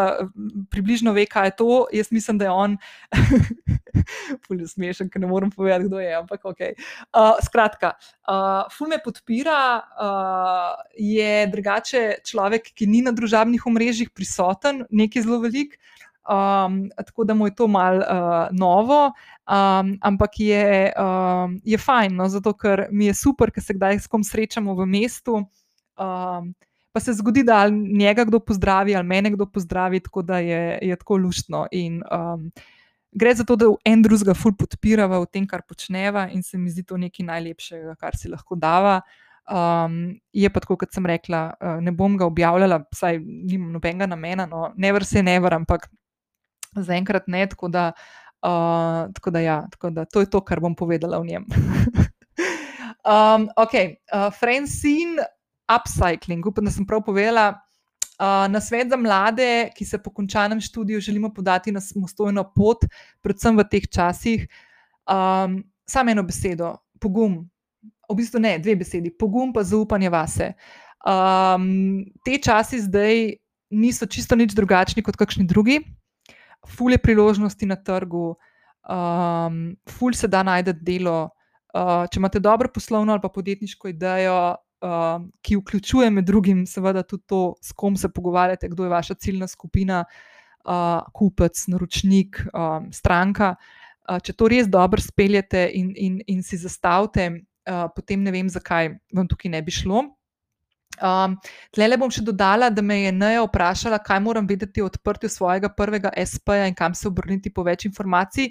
[0.69, 1.77] približno ve, kaj je to.
[1.89, 2.75] Jaz mislim, da je on,
[4.45, 6.11] fulj smešen, ker ne morem povedati, kdo je.
[6.13, 6.61] Ampak, ok.
[6.69, 7.95] Uh, skratka,
[8.29, 15.25] uh, fulj me podpira, uh, je drugače človek, ki ni na družabnih omrežjih prisoten, nekaj
[15.25, 15.79] zelo velik.
[16.29, 19.05] Um, tako da mu je to malo uh, novo,
[19.49, 24.03] um, ampak je, um, je fajn, no, zato ker mi je super, ker se kdaj
[24.03, 25.39] s kom srečamo v mestu.
[25.97, 26.51] Um,
[26.93, 30.95] pa se zgodi, da njega kdo pozdravi ali mene kdo pozdravi, tako da je, je
[30.95, 31.65] tako luštno.
[31.71, 32.51] In, um,
[33.11, 36.69] gre za to, da en drugega ful podpirava v tem, kar počneva, in se mi
[36.69, 38.99] zdi to nekaj najlepšega, kar si lahko dava.
[39.49, 44.05] Um, je pa tako, kot sem rekla, uh, ne bom ga objavljala, saj nimam nobenega
[44.05, 45.89] namena, no, never se never, ampak
[46.75, 47.91] zaenkrat ne, tako da,
[48.45, 51.45] uh, tako da, ja, tako da to je to, kar bom povedala o njem.
[53.13, 55.25] um, ok, uh, Francine
[55.69, 57.53] Upcycling, upam, da sem prav povedala.
[58.19, 62.83] Uh, na svet za mlade, ki se po končanem študiju želimo podati na samostojno pot,
[63.21, 64.43] predvsem v teh časih,
[65.07, 67.45] um, samo eno besedo, pogum.
[68.09, 70.51] V bistvu ne, dve besedi, pogum pa zaupanje vase.
[71.07, 73.37] Um, te časi zdaj
[73.69, 75.79] niso čisto nič drugačni kot kakšni drugi
[76.67, 78.35] fulje priložnosti na trgu,
[78.89, 81.29] um, fulj se da najti delo.
[81.73, 87.03] Uh, če imate dobro poslovno ali pa podjetniško idejo, uh, ki vključuje med drugim, seveda
[87.03, 90.03] tudi to, s kom se pogovarjate, kdo je vaša ciljna skupina,
[90.65, 93.55] uh, kupec, naročnik, um, stranka.
[94.09, 97.29] Uh, če to res dobro speljete in, in, in si zastavite,
[97.69, 100.07] uh, potem ne vem, zakaj vam tukaj ne bi šlo.
[100.97, 101.37] Um,
[101.75, 105.69] Tle bom še dodala, da me je Neja vprašala, kaj moram vedeti o odprtju svojega
[105.69, 108.49] prvega SP-ja in kam se obrniti po več informacij.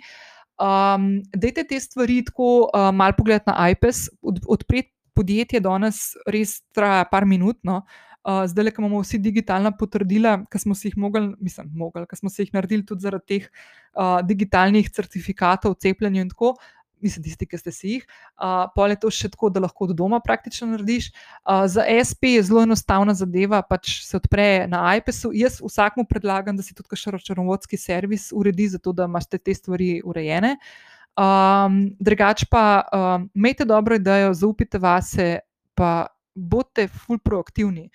[0.58, 6.60] Um, dejte te stvari tako uh, malo pogled na iPad, od, odpreti podjetje danes res
[6.74, 7.58] traja par minut.
[7.66, 7.82] No.
[8.28, 12.18] Uh, zdaj, ko imamo vsi digitalna potrdila, ki smo si jih mogli, mislim, mogli, ki
[12.18, 16.56] smo si jih naredili tudi zaradi teh uh, digitalnih certifikatov, cepljenja in tako
[17.04, 18.06] mislim, tisti, ki ste si jih.
[18.36, 21.10] Uh, Pol je to še tako, da lahko od doma praktično narediš.
[21.44, 25.32] Uh, za SP je zelo enostavna zadeva, pač se odpre na iPadu.
[25.36, 29.98] Jaz vsakmu predlagam, da si tudi še računovodski servis uredi, zato da imaš te stvari
[30.04, 30.56] urejene.
[31.18, 35.40] Um, drugač pa, um, imejte dobro idejo, zaupite vase,
[35.74, 37.88] pa bodite ful proaktivni.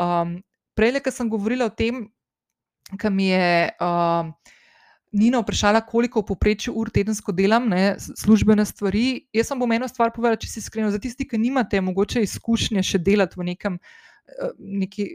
[0.00, 0.38] Um,
[0.78, 2.06] Prej, ko sem govorila o tem,
[2.96, 3.68] kam je.
[3.82, 4.32] Um,
[5.12, 9.26] Nina vprašala, koliko v povprečju ur tedensko delam, ne, službene stvari.
[9.34, 10.92] Jaz sem bom eno stvar povedala, če si iskrena.
[10.94, 15.08] Za tiste, ki nimate mogoče izkušnje še delati v nekem eh, neki,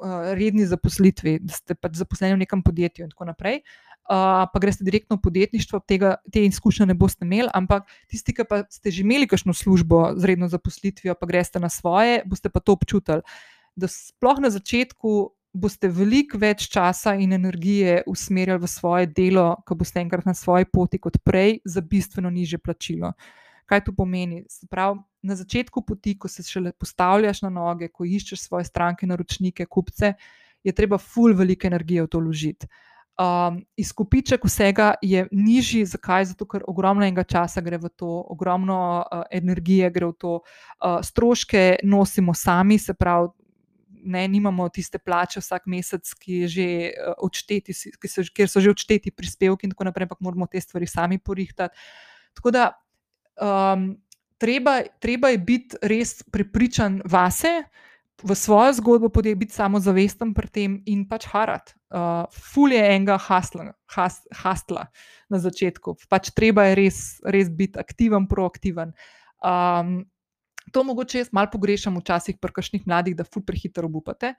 [0.00, 3.62] uh, redni zaposlitvi, da ste pač zaposleni v nekem podjetju in tako naprej.
[4.10, 8.46] Uh, pa greste direktno v podjetništvo, tega, te izkušnje ne boste imeli, ampak tisti, ki
[8.48, 12.58] pa ste že imeli kakšno službo z redno zaposlitvijo, pa greste na svoje, boste pa
[12.58, 13.22] to občutili.
[13.78, 19.74] Da sploh na začetku boste veliko več časa in energije usmerjali v svoje delo, ko
[19.74, 23.12] boste enkrat na svoji poti, kot prej, za bistveno niže plačilo.
[23.66, 24.44] Kaj to pomeni?
[24.70, 29.66] Prav, na začetku poti, ko se šele postavljaš na noge, ko iščeš svoje stranke, naročnike,
[29.66, 30.14] kupce,
[30.64, 32.70] je treba ful veliko energije v to vložiti.
[33.20, 36.30] Um, izkupiček vsega je nižji, zakaj?
[36.30, 41.02] Zato, ker ogromno enega časa gre v to, ogromno uh, energije gre v to, uh,
[41.04, 43.28] stroške nosimo sami, se pravi,
[44.02, 48.74] ne, nimamo tiste plače vsak mesec, ki, že, uh, odšteti, ki so, kjer so že
[48.74, 51.76] odšteti prispevki, in tako naprej, ampak moramo te stvari sami porihtati.
[52.38, 52.70] Tako da,
[53.40, 53.92] um,
[54.38, 57.62] treba, treba je biti res prepričan vase,
[58.22, 61.72] v svojo zgodbo, podje, biti samozavesten pri tem in pač harat.
[61.90, 64.86] Uh, ful je enega hastla, hast, hastla
[65.32, 68.94] na začetku, pač treba je res, res biti aktiven, proaktiven.
[69.40, 70.04] Um,
[70.72, 74.34] To mogoče jaz malo pogrešam včasih pri kakšnih mladih, da ful prehitro obupate.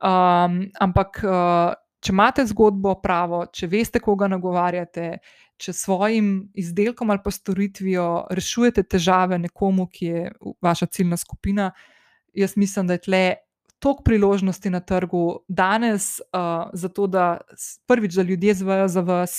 [0.00, 5.18] Um, ampak, uh, če imate zgodbo pravo, če veste, koga nagovarjate,
[5.56, 10.32] če s svojim izdelkom ali pa storitvijo rešujete težave nekomu, ki je
[10.64, 11.70] vaša ciljna skupina,
[12.34, 13.24] jaz mislim, da je tle.
[13.84, 17.36] Tok priložnosti na trgu danes, uh, zato da
[17.86, 19.34] prvič, da ljudje zvejo za vas,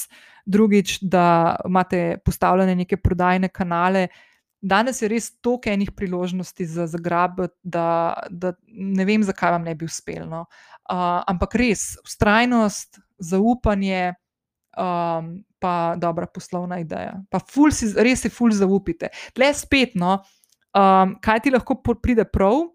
[0.46, 4.35] drugič, da imate postavljene neke prodajne kanale, uh,
[4.66, 9.76] danes je res toliko enih priložnosti za zagrabiti, da, da ne vem, zakaj vam ne
[9.78, 10.26] bi uspelo.
[10.30, 10.46] No.
[10.90, 14.16] Uh, ampak res, ustrajnost, zaupanje,
[14.78, 17.20] um, pa dobra poslovna ideja.
[17.30, 19.10] Pa si, res si ful zaupite.
[19.38, 20.18] Le spet, no,
[20.74, 22.68] um, kaj ti lahko pride prav,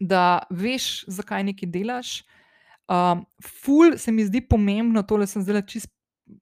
[0.00, 2.16] da veš, zakaj nekaj delaš.
[2.86, 5.90] Um, ful se mi zdi pomembno, tole sem zdaj čist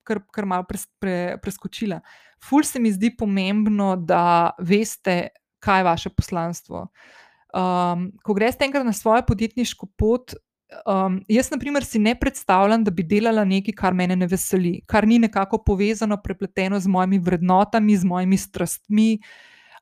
[0.05, 2.01] kar, kar malo pres, pre, preskočila.
[2.45, 5.29] Ful se mi zdi pomembno, da veste,
[5.65, 6.89] kaj je vaše poslanstvo.
[7.55, 10.35] Um, ko greš enkrat na svojo podjetniško pot,
[10.87, 14.81] um, jaz, na primer, si ne predstavljam, da bi delala nekaj, kar me ne veseli,
[14.87, 19.11] kar ni nekako povezano, prepleteno z mojimi vrednotami, z mojimi strastmi,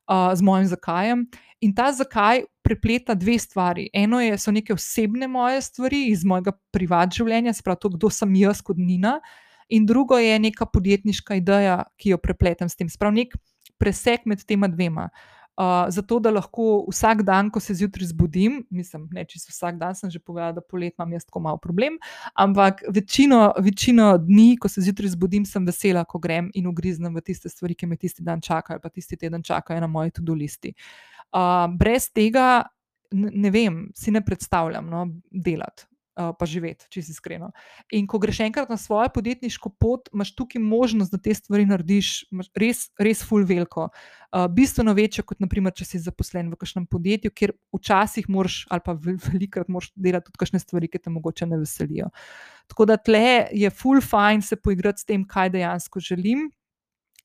[0.07, 1.25] uh, z mojim zakajem.
[1.63, 3.87] In ta zakaj prepleta dve stvari.
[3.93, 8.35] Eno je, so neke osebne moje stvari iz mojega privatnega življenja, spravo to, kdo sem
[8.35, 9.19] jaz kot Nina
[9.69, 12.89] in drugo je neka podjetniška ideja, ki jo prepletem s tem.
[12.89, 13.35] Sprav nek
[13.79, 15.09] presek med tema dvema.
[15.53, 19.93] Uh, zato, da lahko vsak dan, ko se zjutraj zbudim, mislim, ne čisto vsak dan,
[19.93, 21.99] sem že povedala, da polet imam jaz tako malo problem,
[22.33, 27.21] ampak večino, večino dni, ko se zjutraj zbudim, sem vesela, ko grem in ugriznem v
[27.21, 30.73] tiste stvari, ki me tisti dan čakajo, pa tisti teden čakajo na moji tudi listi.
[31.29, 32.63] Uh, brez tega,
[33.13, 35.85] ne vem, si ne predstavljam no, delati.
[36.13, 37.47] Uh, pa živeti, če si iskreno.
[37.97, 42.27] In ko greš enkrat na svojo podjetniško pot, imaš tukaj možnost, da te stvari narediš
[42.53, 43.87] res, res full veliko.
[44.29, 48.85] Uh, bistveno večjo, kot naprimer, če si zaposlen v kakšnem podjetju, kjer včasih moraš, ali
[48.85, 52.11] pa velikrat moraš delati tudi kakšne stvari, ki te mogoče ne veselijo.
[52.69, 56.51] Tako da tle je full fine se poigrati s tem, kaj dejansko želim.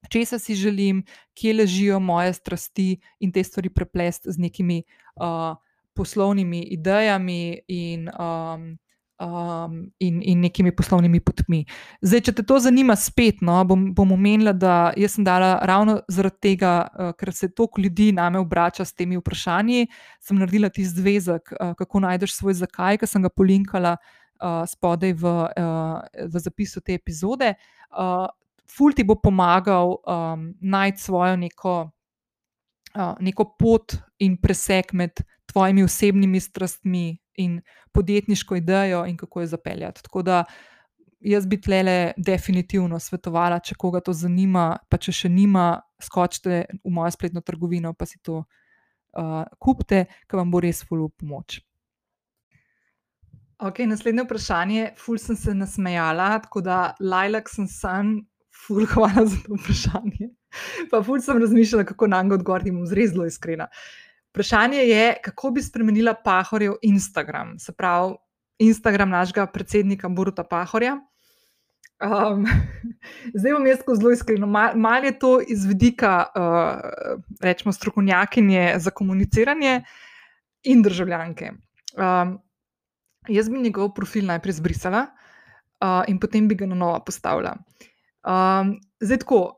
[0.08, 1.04] Česa si želim,
[1.36, 4.80] kje ležijo moje strasti, in te stvari preplesti z nekimi
[5.20, 5.58] uh,
[5.98, 7.40] poslovnimi idejami
[7.74, 8.70] in, um,
[9.18, 11.64] um, in, in nekimi poslovnimi potmi.
[12.02, 14.76] Zdaj, če te to zanima, spet no, bom, bom omenila, da
[15.10, 19.88] sem dala ravno zaradi tega, uh, ker se toliko ljudi name obrača s temi vprašanji,
[20.22, 25.14] sem naredila ti zvezek, uh, kako najdeš svoj zakaj, ki sem ga polinkala uh, spodaj
[25.18, 27.54] v, uh, v zapisu te epizode.
[27.90, 28.28] Uh,
[28.68, 31.88] Ful ti bo pomagal um, najti svojo neko,
[33.20, 37.60] neko pot in presek med tvojimi osebnimi strastmi in
[37.92, 40.02] podjetniško idejo, in kako jo zapeljati.
[40.02, 40.44] Tako da
[41.20, 46.92] jaz bi tlele definitivno svetovala, če koga to zanima, pa če še nima, skočite v
[46.94, 51.60] mojo spletno trgovino, pa si to uh, kupite, ker vam bo res fulul pomoč.
[53.58, 54.82] Ok, naslednje vprašanje.
[54.98, 58.12] Ful sem se nasmejala, tako da Lajlak sem san,
[58.54, 60.30] ful hvala za to vprašanje.
[60.90, 63.68] Pa ful sem razmišljala, kako nam ga odgovoriti, bom zelo iskrena.
[64.30, 68.14] Vprašanje je, kako bi spremenila Pahorjev Instagram, se pravi
[68.58, 70.98] Instagram našega predsednika Boruta Pahorja.
[71.98, 72.46] Um,
[73.38, 74.44] zdaj bom jaz zelo iskren.
[74.50, 79.82] Malo mal je to iz vidika, uh, rečemo, strokovnjakinje za komuniciranje
[80.62, 81.52] in državljanke.
[81.96, 82.38] Um,
[83.28, 85.06] jaz bi njegov profil najprej zbrisala.
[85.80, 87.56] uh, in potem bi ga na novo postavila.
[88.26, 89.57] Um, zdaj, tako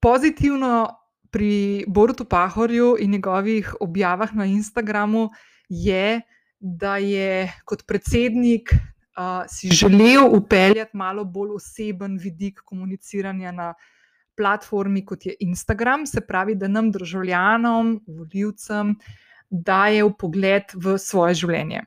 [0.00, 0.88] pozitivno
[1.30, 5.30] pri Borutu Pahorju in njegovih objavah na Instagramu
[5.68, 6.20] je,
[6.60, 13.74] da je kot predsednik uh, si želel upeljati malo bolj oseben vidik komuniciranja na
[14.36, 18.94] platformi, kot je Instagram, se pravi, da nam, državljanom, voljivcem,
[19.50, 21.82] daje v pogled v svoje življenje.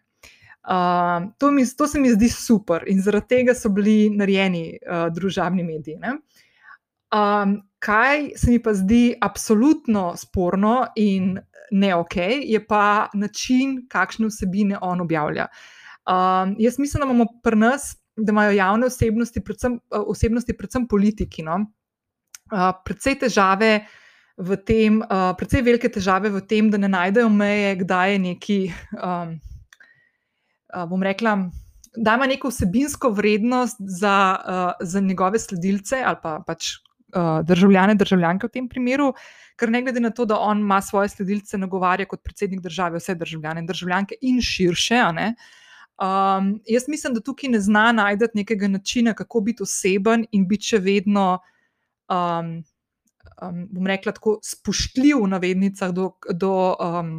[0.63, 5.10] Uh, to, mi, to se mi zdi super in zaradi tega so bili narejeni uh,
[5.12, 5.97] družabni mediji.
[7.13, 11.38] Um, kaj se mi pa zdi absolutno sporno in
[11.71, 15.47] ne ok, je pa način, kakšne vsebine on objavlja.
[16.10, 21.43] Um, jaz mislim, da imamo pri nas, da imajo javne osebnosti, predvsem, osebnosti, predvsem politiki,
[21.43, 21.60] no?
[22.52, 23.73] uh, predvsej težave.
[24.34, 28.56] V tem, uh, predvsej velike težave v tem, da ne najdejo meje, kdaj je neki,
[28.97, 29.36] um,
[30.73, 31.36] uh, bom rekla,
[31.93, 36.71] da ima neko vsebinsko vrednost za, uh, za njegove sledilce ali pa pač
[37.15, 39.13] uh, državljane, državljanke v tem primeru,
[39.60, 43.15] ker ne glede na to, da on ima svoje sledilce, nagovarja kot predsednik države vse
[43.15, 45.02] državljane in državljanke in širše.
[46.02, 50.73] Um, jaz mislim, da tukaj ne zna najti nekega načina, kako biti oseben in biti
[50.73, 51.28] še vedno,
[52.10, 52.56] um,
[53.41, 57.13] um, bom rekla, tako spoštljiv v navednicah do, do, um,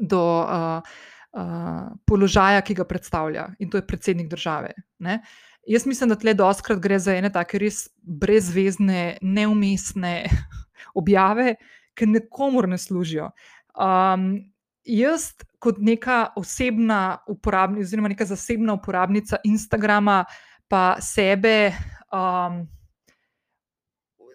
[0.00, 0.96] do uh,
[1.36, 4.72] uh, položaja, ki ga predstavlja in to je predsednik države.
[4.98, 5.20] Ne?
[5.66, 10.28] Jaz mislim, da tle doskrat gre za ene take res brezvezne, neumestne
[11.00, 11.56] objave,
[11.98, 13.30] ki nekomor ne služijo.
[13.74, 14.28] Um,
[14.86, 20.20] jaz, kot neka osebna uporabnica, oziroma neka zasebna uporabnica Instagrama,
[20.68, 21.72] pa sebe,
[22.14, 22.60] um,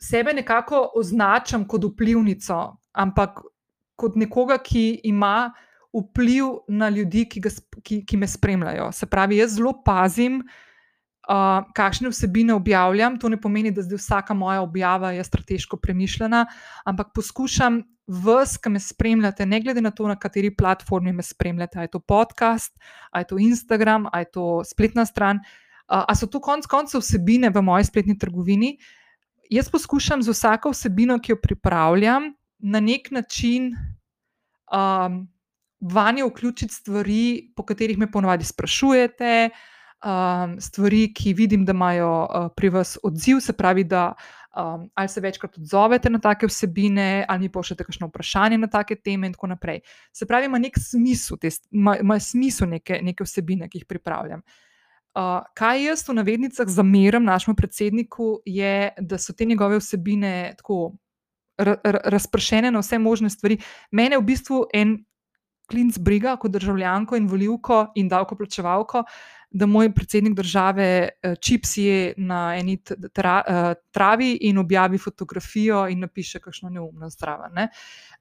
[0.04, 2.60] sebe nekako označam kot vplivnico,
[2.92, 3.40] ampak
[3.96, 5.54] kot nekoga, ki ima
[5.96, 8.90] vpliv na ljudi, ki, ga, ki, ki me spremljajo.
[8.92, 10.60] Se pravi, jaz zelo pazim uh,
[11.74, 13.18] kakšne vsebine objavljam.
[13.20, 16.46] To ne pomeni, da zdaj vsaka moja objava je strateško premišljena,
[16.86, 21.80] ampak poskušam vse, ki me spremljate, ne glede na to, na kateri platformi me spremljate,
[21.80, 22.80] ali je to podcast,
[23.12, 27.02] ali je to Instagram, ali je to spletna stran, uh, ali so to konec koncev
[27.02, 28.78] vsebine v moji spletni trgovini.
[29.50, 33.72] Jaz poskušam z vsako vsebino, ki jo pripravljam, na nek način
[34.72, 35.28] um,
[35.80, 39.60] vanje vključiti stvari, po katerih me ponovadi sprašujete, uh,
[40.06, 44.14] um, stvari, ki vidim, da imajo uh, pri vas odziv, se pravi, da
[44.56, 48.96] um, ali se večkrat odzovete na take vsebine, ali mi pošljete kakšno vprašanje na take
[48.96, 49.80] teme, in tako naprej.
[50.14, 54.42] Se pravi, ima nek smisel, te, ima, ima smisel neke, neke vsebine, ki jih pripravljam.
[55.12, 60.94] Uh, kaj jaz v navednicah zameram našemu predsedniku, je, da so te njegove vsebine tako
[61.58, 63.58] razpršene na vse možne stvari.
[63.92, 64.96] Mene v bistvu en
[65.72, 69.04] klinc briga kot državljanko in voljivko in davkoplačevalko,
[69.52, 72.78] da moj predsednik države uh, čipsije na eni
[73.14, 77.50] tra, uh, travi in objavi fotografijo in napiše kakšno neumno zdravo.
[77.54, 77.68] Ne?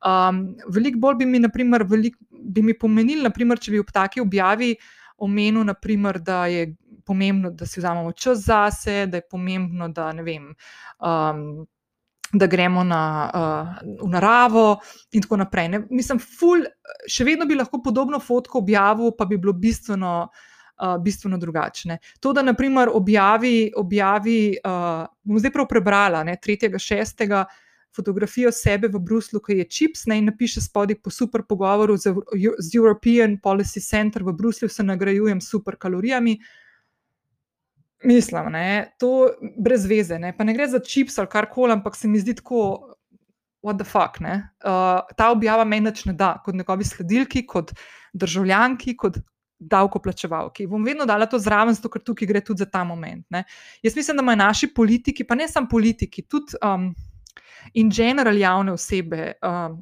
[0.06, 4.20] Um, veliko bolj bi mi, naprimer, velik, bi mi pomenil, naprimer, če bi ob taki
[4.20, 4.74] objavi
[5.18, 6.74] omenil, naprimer, da je
[7.06, 10.54] pomembno, da si vzamemo čas zase, da je pomembno, da ne vem.
[10.98, 11.66] Um,
[12.30, 12.98] Da gremo na,
[13.34, 14.76] uh, v naravo,
[15.10, 15.68] in tako naprej.
[15.68, 15.80] Ne?
[15.90, 16.60] Mislim, ful,
[17.10, 20.44] še vedno bi lahko podobno fotko objavil, pa bi bilo bistveno uh,
[20.80, 21.98] uh, bistveno drugačne.
[22.20, 27.44] To, da naprimer objavi, objavi uh, bom zdaj prav prebrala, ne, 3.6.
[27.96, 32.14] fotografijo sebe v Bruslu, ki je čips, ne, in napiše spodaj po super pogovoru z,
[32.58, 36.38] z European Policy Center v Bruslju, se nagrajujem super kalorijami.
[38.04, 40.32] Mislim, je to brez veze, ne?
[40.36, 42.94] pa ne gre za čips ali kar koli, ampak se mi zdi tako,
[43.62, 44.16] what the fuck.
[44.20, 47.72] Uh, ta objava meni ne da, kot njegovi sledilki, kot
[48.12, 49.18] državljanki, kot
[49.60, 50.66] davkoplačevalki.
[50.66, 53.26] Bom vedno dala to zraven, zato ker tukaj gre tudi za ta moment.
[53.30, 53.44] Ne.
[53.82, 56.90] Jaz mislim, da imajo naši politiki, pa ne samo politiki, tudi um,
[57.74, 59.32] in general javne osebe.
[59.44, 59.80] Um,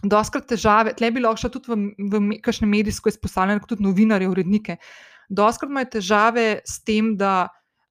[0.00, 1.76] Doskrat težave, tle bi lahko tudi v,
[2.08, 4.78] v kakšne medijsko izpostavljene, kot tudi novinarje, urednike.
[5.28, 7.50] Doskrat imajo težave s tem, da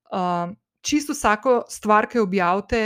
[0.10, 0.50] uh,
[0.82, 2.82] čisto vsako stvar, ki jo objavite,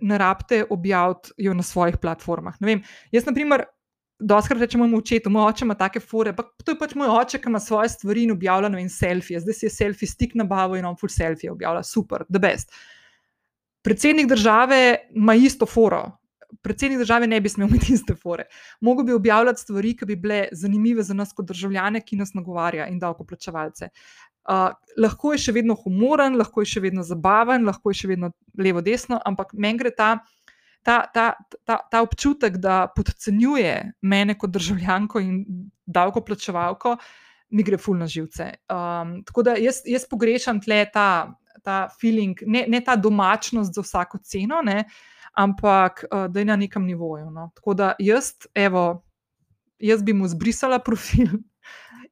[0.00, 2.56] ne rabite objaviti na svojih platformah.
[2.60, 2.80] Vem,
[3.12, 3.66] jaz, na primer,
[4.18, 7.40] Doskrat rečemo mojemu očetu, moj oče ima take fore, pa to je pač moj oče,
[7.40, 9.40] ki ima svoje stvari in objavlja in selfije.
[9.44, 12.72] Zdaj si je selfie stik na bavo in on full selfie objavlja, super, the best.
[13.84, 16.18] Predsednik države ima isto foro.
[16.62, 18.46] Predsednik države ne bi smel imeti iste fore.
[18.80, 22.88] Mogoče bi objavljati stvari, ki bi bile zanimive za nas kot državljane, ki nas nagovarja
[22.88, 23.88] in davkoplačevalce.
[24.46, 28.30] Uh, lahko je še vedno humoren, lahko je še vedno zabaven, lahko je še vedno
[28.58, 30.10] levo-desno, ampak meni gre ta
[30.86, 31.34] ta, ta,
[31.64, 33.74] ta, ta občutek, da podcenjuje
[34.06, 35.40] mene kot državljanko in
[35.86, 36.94] davkoplačevalko,
[37.50, 38.52] mi gre ful na živce.
[38.70, 41.08] Um, tako da jaz, jaz pogrešam tle ta,
[41.66, 44.84] ta feeling, ne, ne ta domačnost za vsako ceno, ne,
[45.34, 47.30] ampak uh, da je na nekem nivoju.
[47.34, 47.50] No.
[47.58, 48.86] Tako da jaz, evo,
[49.82, 51.34] jaz bi mu zbrisala profil.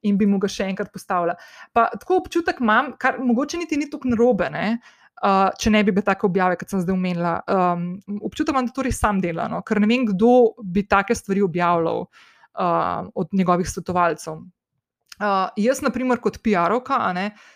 [0.05, 1.33] In bi mu ga še enkrat postavila.
[1.73, 4.99] Pa, tako občutek imam, kar mogoče niti ni tako narobe, uh,
[5.59, 7.37] če ne bi bile take objave, kot sem zdaj omenila.
[7.47, 7.85] Um,
[8.27, 9.61] občutek imam, da to res sam dela, no?
[9.65, 14.43] ker ne vem, kdo bi take stvari objavljal uh, od njegovih svetovalcev.
[15.15, 16.99] Uh, jaz, na primer, kot PR-ovka,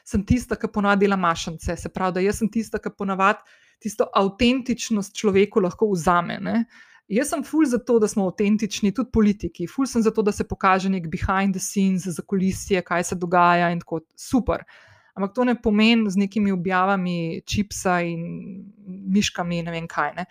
[0.07, 1.75] sem tista, ki ponavadi dela mašance.
[1.75, 3.43] Se pravi, da jaz sem tista, ki ponavadi
[3.79, 6.39] tisto avtentičnost človeku lahko vzame.
[6.43, 6.63] Ne?
[7.09, 9.67] Jaz sem ful za to, da smo avtentični, tudi politiki.
[9.67, 13.15] Ful sem za to, da se pokaže nek behind the scenes, za kulisije, kaj se
[13.15, 14.63] dogaja in tako super.
[15.19, 18.23] Ampak to ne pomeni z nekimi objavami čipsa in
[18.87, 20.15] miškami, ne vem kaj.
[20.15, 20.25] Ne?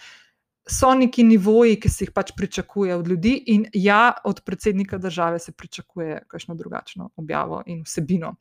[0.68, 5.38] so neki nivoji, ki se jih pač pričakuje od ljudi, in ja, od predsednika države
[5.38, 8.34] se pričakuje kakšno drugačno objavo in vsebino.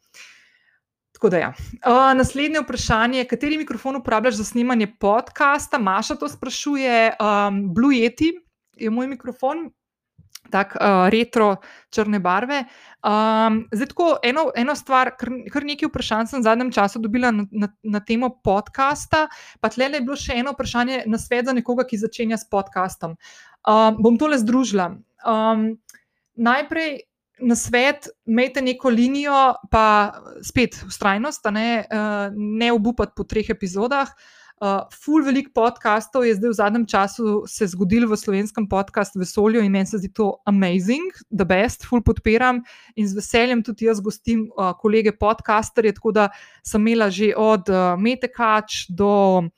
[1.16, 1.54] Tako da, ja.
[1.88, 5.80] uh, naslednje vprašanje, kateri mikrofon uporabljaš za snemanje podcasta?
[5.80, 7.16] Maša to sprašuje.
[7.18, 8.34] Um, Blue Yeti
[8.78, 9.72] je moj mikrofon,
[10.52, 11.56] tako uh, retro
[11.94, 12.64] črne barve.
[13.04, 17.32] Um, zdaj, tako eno, eno stvar, kar, kar nekaj vprašanj sem v zadnjem času dobila
[17.32, 19.28] na, na, na temo podcasta,
[19.62, 23.18] pa tle je bilo še eno vprašanje na svet za nekoga, ki začenja s podcastom.
[23.68, 24.96] Um, bom tole združila.
[25.26, 25.76] Um,
[26.36, 27.04] najprej.
[27.38, 30.10] Na svet, imejte neko linijo, pa
[30.42, 34.10] spet ustrajnost, ne, uh, ne obupati po treh epizodah.
[34.10, 39.22] Uh, Uh, ful velik podkastov je zdaj v zadnjem času se zgodil v slovenskem podkastu
[39.22, 42.64] Vesolju in meni se zdi to amazing, the best, ful podpiram
[42.98, 46.30] in z veseljem tudi jaz gostim uh, kolege podcasterje, tako da
[46.66, 49.52] sem imela že od uh, Mete Kač do uh,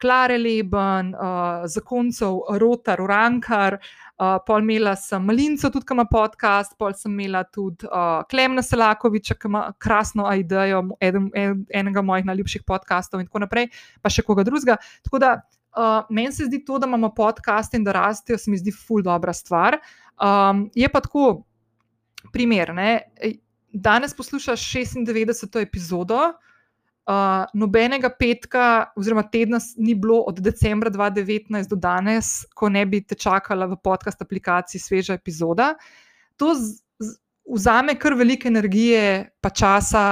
[0.00, 3.78] Klare Leben, uh, zakoncev Rotar, Urankar.
[4.18, 9.36] Uh, pol imela sem Malinco, tudi ima podcast, pol sem imela tudi uh, Klemna Selakoviča,
[9.38, 13.68] ki ima krasno idejo, eden, en, enega mojih najljubših podkastov, in tako naprej,
[14.02, 14.74] pa še koga drugega.
[15.06, 18.58] Tako da uh, meni se zdi to, da imamo podcast in da rastejo, se mi
[18.58, 19.78] zdi ful dobra stvar.
[20.18, 21.44] Um, je pa tako,
[22.34, 22.90] primer, ne?
[23.72, 25.62] danes poslušaš 96.
[25.62, 26.32] epizodo.
[27.08, 33.00] Uh, nobenega petka, oziroma tedna, ni bilo od decembra 2019 do danes, ko ne bi
[33.00, 35.70] te čakala v podcast aplikaciji sveža epizoda.
[36.36, 37.16] To z, z,
[37.48, 40.04] vzame kar veliko energije, pa časa,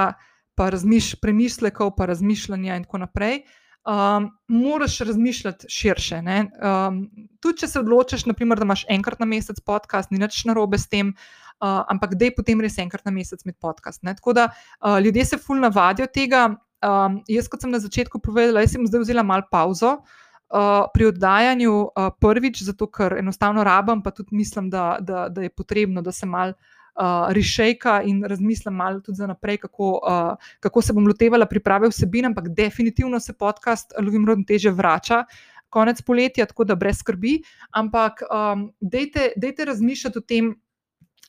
[0.57, 3.43] pa razmiš, premislekov, pa razmišljanja in tako naprej.
[3.87, 6.17] Um, moraš razmišljati širše.
[6.25, 7.03] Um,
[7.39, 10.89] tudi, če se odločiš, naprimer, da imaš enkrat na mesec podcast, ni nič narobe s
[10.89, 11.13] tem.
[11.61, 14.01] Uh, ampak, da je potem res enkrat na mesec med podcast.
[14.03, 14.17] Ne?
[14.17, 18.61] Tako da uh, ljudje se fulno navadijo tega, Um, jaz, kot sem na začetku povedala,
[18.69, 24.13] sem zdaj vzela malo pauzo uh, pri oddajanju, uh, prvič, zato ker enostavno rabim, pa
[24.13, 26.53] tudi mislim, da, da, da je potrebno, da se mal.
[26.97, 31.91] Uh, Rišejka in razmislim malo tudi za naprej, kako, uh, kako se bom lotevala priprave
[31.91, 35.21] vsebin, ampak definitivno se podcast Ljubim rodno teže vrača
[35.69, 37.41] konec poletja, tako da brez skrbi.
[37.71, 40.55] Ampak um, dejte, dejte razmišljati o tem,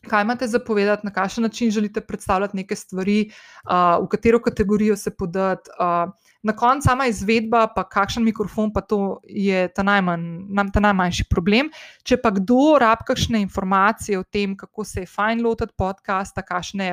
[0.08, 3.30] kaj imate za povedati, na kakšen način želite predstavljati neke stvari,
[3.64, 5.70] uh, v katero kategorijo se podati.
[5.80, 11.24] Uh, na koncu sama izvedba, pa kakšen mikrofon, pa to je ta, najmanj, ta najmanjši
[11.30, 11.70] problem.
[12.06, 16.92] Če pa kdo rabi kakšne informacije o tem, kako se je fajn lotiti podcasta, kakšne,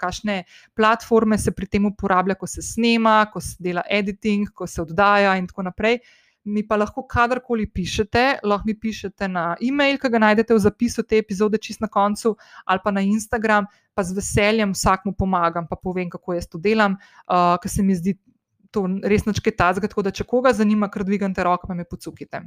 [0.00, 0.38] kakšne
[0.76, 5.36] platforme se pri tem uporablja, ko se snema, ko se dela editing, ko se oddaja
[5.36, 6.00] in tako naprej
[6.48, 11.04] mi pa lahko kadarkoli pišete, lahko mi pišete na e-mail, ki ga najdete v zapisu
[11.04, 12.34] te epizode, čist na koncu,
[12.64, 16.96] ali pa na Instagram, pa z veseljem vsakmu pomagam, pa povem, kako jaz to delam,
[17.28, 18.16] uh, ker se mi zdi
[18.74, 19.90] to res nekaj tazga.
[19.90, 22.42] Tako da, če koga zanima, kar dvigate roko, pa me pocukite.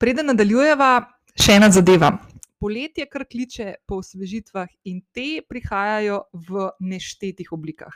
[0.00, 0.90] Preden nadaljujeva,
[1.38, 2.12] še ena zadeva.
[2.60, 7.92] Poletje kar kliče po osvežitvah in te prihajajo v neštetih oblikah.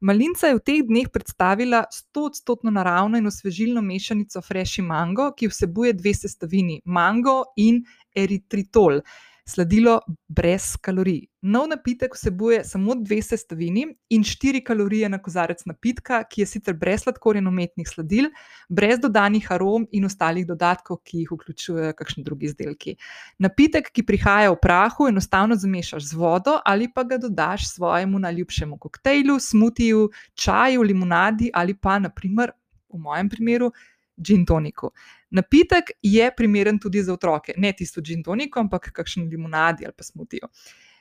[0.00, 5.92] Malinca je v teh dneh predstavila 100-odstotno naravno in osvežilno mešanico Fresh Mango, ki vsebuje
[5.92, 7.82] dve sestavini: mango in
[8.16, 9.02] eritritol
[9.50, 11.26] sladilo brez kalorij.
[11.42, 16.76] Nov napitek vsebuje samo dve sestavini in štiri kalorije na kozarec napitka, ki je sicer
[16.78, 18.28] brez sladkorja in umetnih sladil,
[18.68, 22.96] brez dodanih arom in ostalih dodatkov, ki jih vključujejo kakšni drugi izdelki.
[23.38, 28.78] Napitek, ki prihaja v prahu, enostavno zamešaš z vodo ali pa ga dodaš svojemu najljubšemu
[28.78, 32.52] koktejlu, smutiju, čaju, limonadi ali pa, naprimer,
[32.92, 33.72] v mojem primeru,
[34.20, 34.92] gin toniku.
[35.30, 40.06] Napitek je primeren tudi za otroke, ne tisto gin toniku, ampak kakšen limonadi ali pa
[40.06, 40.50] smutijo.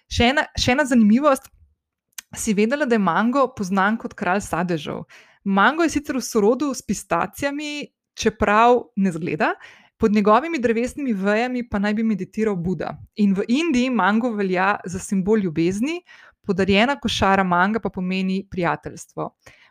[0.09, 1.49] Še ena, še ena zanimivost.
[2.37, 5.01] Si vedela, da je mango poznan kot kralj sadežev?
[5.49, 9.53] Mango je sicer v sorodu s pistacijami, čeprav ne zgleda.
[9.99, 12.93] Pod njegovimi drevesnimi vejami pa naj bi meditiral Buda.
[13.19, 15.97] In v Indiji mango velja za simbol ljubezni,
[16.45, 19.27] podarjena košara manga pa pomeni prijateljstvo.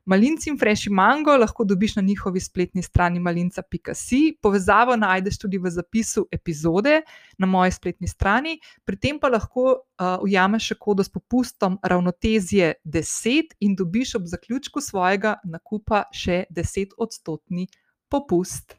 [0.09, 5.71] Malinci in freši mango lahko dobiš na njihovi spletni strani malinca.si, povezavo najdeš tudi v
[5.71, 7.03] zapisu epizode
[7.39, 12.73] na moji spletni strani, pri tem pa lahko uh, ujameš še kodo s popustom ravnotezje
[12.85, 17.69] 10 in dobiš ob zaključku svojega nakupa še 10-odstotni
[18.09, 18.79] popust.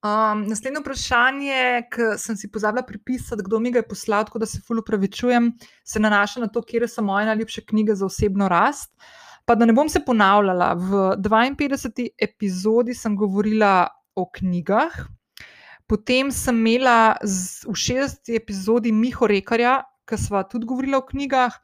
[0.00, 4.46] Um, naslednje vprašanje, ki sem si pozabila pripisati, kdo mi ga je poslal, tako da
[4.48, 5.50] se fully upravičujem,
[5.84, 8.92] se nanaša na to, kje so moje najljubše knjige za osebno rast.
[9.46, 12.10] Pa da ne bom se ponavljala, v 52.
[12.18, 14.94] epizodi sem govorila o knjigah,
[15.90, 18.34] potem sem imela v 60.
[18.36, 21.56] epizodi Miho Rekarja, ki sva tudi govorila o knjigah,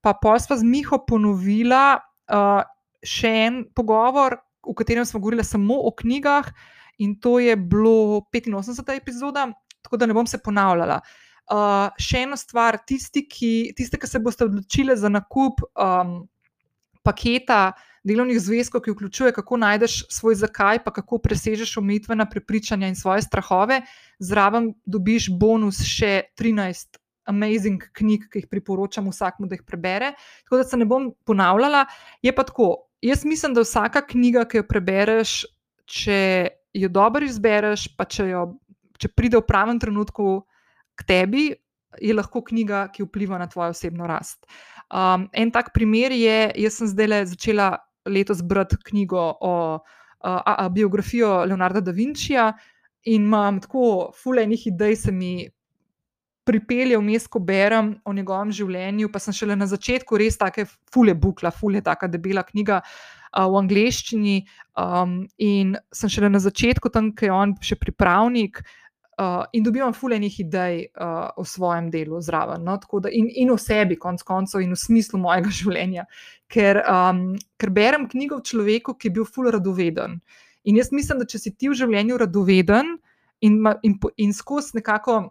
[0.00, 2.62] pa pa sva z Miho ponovila uh,
[3.04, 6.52] še en pogovor, v katerem smo govorili samo o knjigah,
[7.00, 8.96] in to je bilo 85.
[8.96, 9.48] epizoda,
[9.82, 11.00] tako da ne bom se ponavljala.
[11.50, 15.64] Uh, še ena stvar, tisti, ki, tiste, ki se boste odločili za nakup.
[15.74, 16.28] Um,
[17.02, 17.72] paketa
[18.04, 23.22] delovnih zvezkov, ki vključuje, kako najdeš svoj zakaj, pa kako presežeš omejitvena prepričanja in svoje
[23.22, 23.82] strahove,
[24.18, 30.14] zraven dobiš bonus še 13 amazing knjig, ki jih priporočam vsakmu, da jih prebere.
[30.44, 31.84] Tako da se ne bom ponavljala.
[32.22, 35.36] Je pa tako, jaz mislim, da vsaka knjiga, ki jo prebereš,
[35.86, 36.20] če
[36.74, 38.44] jo dobro izbereš, pa če, jo,
[38.98, 40.40] če pride v pravem trenutku
[40.98, 41.50] k tebi,
[41.98, 44.46] je lahko knjiga, ki vpliva na tvojo osebno rast.
[44.90, 47.78] Um, en tak primer je, jaz sem zdaj začela
[48.10, 49.78] letos brati knjigo o
[50.20, 52.52] a, a, biografijo Leonarda da Vinčija
[53.04, 55.48] in imam tako fulejnih idej, se mi
[56.44, 59.08] pripelje vmes, ko berem o njegovem življenju.
[59.12, 62.80] Pa sem šele na začetku res tako fule bukla, fule taka debela knjiga.
[63.30, 64.40] V angleščini,
[64.74, 68.58] um, in sem šele na začetku, tam, ki je on še pripravnik,
[69.20, 72.78] uh, in dobivam fulejnih idej uh, o svojem delu zraven, no?
[73.00, 76.06] da, in, in o sebi, konc koncev, in v smislu mojega življenja.
[76.48, 80.20] Ker, um, ker berem knjigo o človeku, ki je bil fulej radoveden.
[80.64, 82.96] In jaz mislim, da če si ti v življenju radoveden
[83.44, 85.22] in, in, in skozi nekako.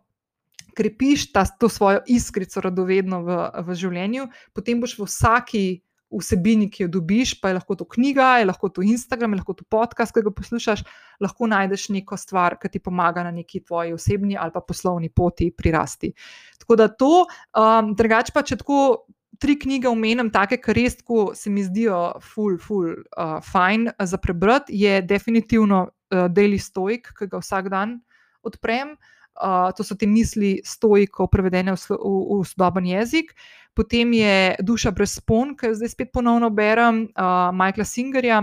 [0.78, 5.64] Krepiš ta, to svojo iskrico, radovedno v, v življenju, potem boš v vsaki
[6.12, 9.54] vsebini, ki jo dobiš, pa je lahko to knjiga, je lahko to Instagram, je lahko
[9.54, 10.84] to podcast, ki ga poslušaš,
[11.22, 15.52] lahko najdeš neko stvar, ki ti pomaga na neki tvoji osebni ali pa poslovni poti
[15.52, 16.12] pri rasti.
[16.60, 17.14] Tako da to,
[17.54, 19.06] um, drugače pa če tako.
[19.40, 24.18] Tri knjige omenjam, take, ki res tako se mi zdijo, ful, ful, uh, fajn za
[24.20, 28.02] prebrati, je definitivno uh, Daily Stoic, ki ga vsak dan
[28.44, 28.98] odprem.
[29.40, 33.32] Uh, to so te misli stojko, prevedene v, v, v sodoben jezik.
[33.80, 38.42] Potem je Duša brez spon, ki jo zdaj spet ponovno berem, uh, Michaela Singerja,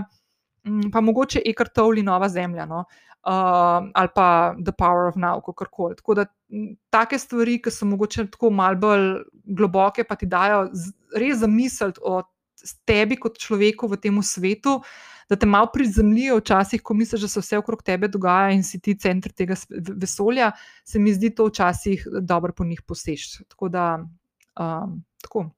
[0.65, 2.87] um, pa mogoče Ekart Toll, Nova Zemlja, no?
[3.27, 5.95] uh, ali pa The Power of Now, kako koli.
[5.95, 6.25] Tako da
[6.89, 9.07] take stvari, ki so mogoče tako malce bolj
[9.43, 10.67] globoke, pa ti dajo
[11.15, 12.21] res zamisliti o
[12.87, 14.79] tebi kot človeku v tem svetu.
[15.27, 18.79] Da te malo prizemljijo, včasih, ko misliš, da se vse okrog tebe dogaja in si
[18.79, 19.57] ti center tega
[19.99, 20.53] vesolja,
[20.87, 23.25] se mi zdi to včasih dobro po njih posež.
[23.51, 23.89] Tako da
[24.55, 25.49] um, Tako.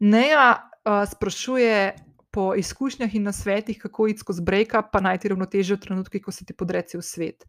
[0.00, 1.96] Neja uh, sprašuje
[2.32, 6.44] po izkušnjah in nasvetih, kako iti skozi break-up, pa najti ravnotežje v trenutkih, ko se
[6.48, 7.44] ti podreci v svet.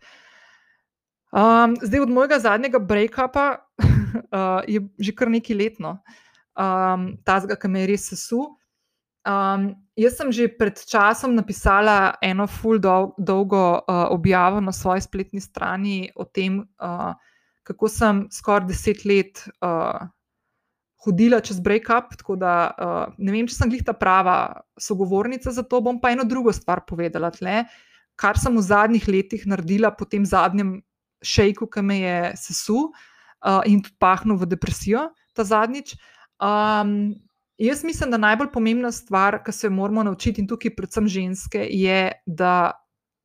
[1.31, 3.45] Um, zdaj, od mojega zadnjega break-upa
[3.79, 5.97] uh, je že kar nekaj letno,
[6.59, 8.51] um, ta zga, ki me je res sesul.
[9.23, 15.07] Um, jaz sem že pred časom napisala eno full dol dolgo uh, objavo na svoji
[15.07, 17.15] spletni strani o tem, uh,
[17.63, 20.11] kako sem skoraj deset let uh,
[21.03, 22.15] hodila čez break-up.
[22.19, 25.81] Tako da uh, ne vem, če sem jih ta prava sogovornica za to.
[25.83, 27.31] Bom pa eno drugo stvar povedala.
[27.35, 27.63] Tle,
[28.19, 30.79] kar sem v zadnjih letih naredila po tem zadnjem
[31.23, 35.95] šejku, ki me je sesul uh, in tudi pahnil v depresijo, ta zadnjič.
[36.43, 37.13] Um,
[37.57, 41.63] jaz mislim, da najbolj pomembna stvar, ki se jo moramo naučiti, in tukaj predvsem ženske,
[41.71, 42.73] je, da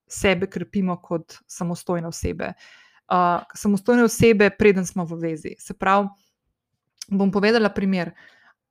[0.09, 2.53] sebe krepimo kot samostojne osebe.
[3.09, 5.57] Uh, samostojne osebe, preden smo v vezi.
[5.59, 6.09] Se pravi,
[7.09, 8.13] bom povedala primer.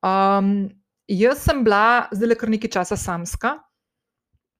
[0.02, 0.70] Um,
[1.10, 3.58] jaz sem bila zdaj kar nekaj časa samska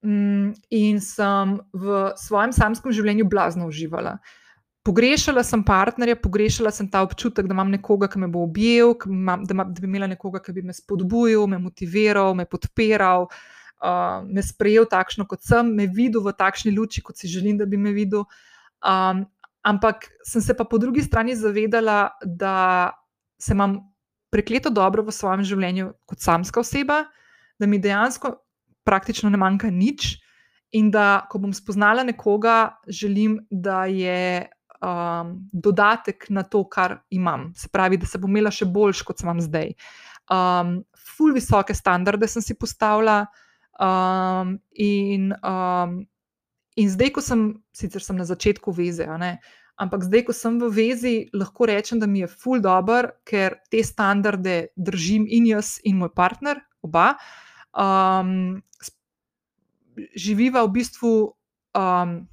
[0.02, 4.18] um, in sem v svojem samskem življenju blazno uživala.
[4.86, 9.44] Pogrešala sem partnerja, pogrešala sem ta občutek, da imam nekoga, ki me bo objel, imam,
[9.44, 13.28] da, da bi imela nekoga, ki bi me spodbujal, me motiviral, me podpiral,
[13.82, 17.68] uh, me sprejel takšno, kot sem, me videl v takšni luči, kot si želim, da
[17.68, 18.24] bi me videl.
[18.80, 19.26] Um,
[19.66, 22.94] ampak sem se pa po drugi strani zavedala, da
[23.38, 23.78] se imam
[24.30, 27.04] prekleto dobro v svojem življenju kot samska oseba,
[27.58, 28.34] da mi dejansko
[28.84, 30.16] praktično ne manjka nič
[30.76, 34.48] in da, ko bom spoznala nekoga, želim, da je
[34.84, 37.52] um, dodatek na to, kar imam.
[37.56, 39.72] Se pravi, da se bom imela še boljš, kot sem zdaj.
[40.28, 40.82] Um,
[41.16, 43.22] ful visoke standarde sem si postavila.
[43.80, 46.00] Um, in, um,
[46.76, 49.08] in zdaj, ko sem, sicer sem na začetku veze,
[49.78, 53.82] ampak zdaj, ko sem v vezi, lahko rečem, da mi je ful dobr, ker te
[53.86, 57.14] standarde držim in jaz, in moj partner, oba.
[57.70, 58.58] Um,
[60.18, 61.12] živiva v bistvu.
[61.78, 62.26] Um,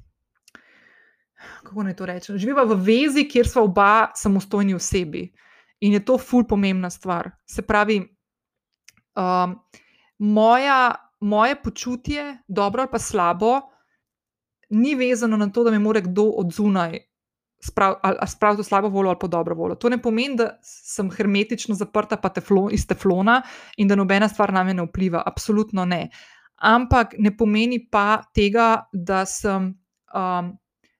[1.62, 2.42] kako naj to rečem?
[2.42, 5.30] Živiva v vezi, kjer smo oba samostojni osebi.
[5.86, 7.30] In je to ful pomembna stvar.
[7.46, 8.02] Se pravi,
[9.14, 9.58] um,
[10.18, 13.60] moja, moje počutje, dobro ali pa slabo,
[14.74, 17.06] ni vezano na to, da me more kdo od zunaj
[17.62, 19.76] spraviti v slabo voljo ali pa dobro voljo.
[19.76, 23.42] To ne pomeni, da sem hermetično zaprta teflon, iz teflona
[23.78, 25.24] in da nobena stvar na me ne vpliva.
[25.26, 26.10] Absolutno ne.
[26.56, 29.74] Ampak ne pomeni pa tega, da sem.
[30.16, 30.56] Um,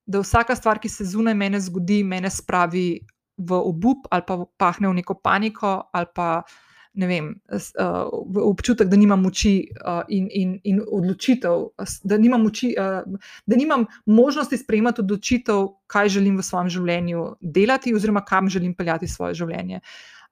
[0.06, 3.00] da vsaka stvar, ki se zunaj mene zgodi, me spravi
[3.38, 6.44] v obup ali pa pahne v neko paniko ali pa
[6.96, 8.10] ne vem, uh,
[8.44, 11.68] občutek, da nimam moči uh, in, in, in odločitev,
[12.04, 13.04] da nimam, moči, uh,
[13.46, 19.08] da nimam možnosti sprejemati odločitev, kaj želim v svojem življenju delati, oziroma kam želim peljati
[19.08, 19.82] svoje življenje.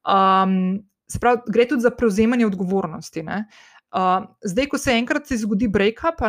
[0.04, 0.84] Um,
[1.20, 3.24] pravi, gre tudi za prevzemanje odgovornosti.
[3.24, 6.24] Uh, zdaj, ko se enkrat se zgodi break-up,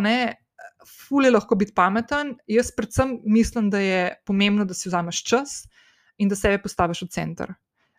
[0.84, 2.34] fulje lahko biti pameten.
[2.46, 5.62] Jaz predvsem mislim, da je pomembno, da si vzameš čas
[6.18, 7.54] in da sebe postaviš v center.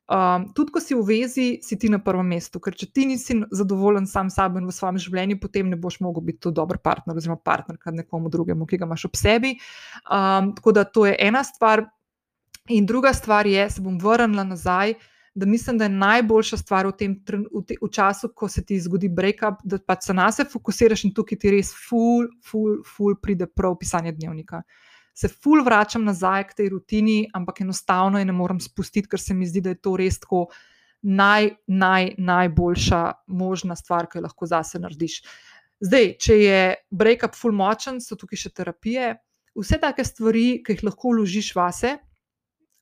[0.06, 3.39] Um, tudi, ko si v vezi, si ti na prvem mestu, ker če ti nisi
[3.49, 6.78] zadovoljen sam s sabo in v svojem življenju, potem ne boš mogel biti tudi dober
[6.78, 9.56] partner oziroma partnerka nekomu drugemu, ki ga imaš ob sebi.
[10.06, 11.88] Um, tako da to je ena stvar.
[12.70, 16.88] In druga stvar je, se bom vrnila nazaj, uh, da mislim, da je najboljša stvar
[16.88, 20.32] v tem v te, v času, ko se ti zgodi breakup, da pa se na
[20.32, 24.62] sebe fokusiraš in tukaj ti res, ful, ful, ful, pride prav pisanje dnevnika.
[25.16, 29.34] Se ful vračam nazaj k tej rutini, ampak enostavno je ne morem spustiti, ker se
[29.34, 30.45] mi zdi, da je to res tako
[31.01, 35.22] naj, naj, najboljša možna stvar, ki jo lahko zase narediš.
[35.86, 36.59] Zdaj, če je
[36.91, 39.13] breakup ful močen, so tukaj še terapije.
[39.55, 41.95] Vse take stvari, ki jih lahko vložiš vase,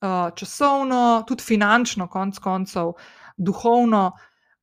[0.03, 2.91] Eh, časovno, tudi finančno, konc koncev,
[3.37, 4.11] duhovno,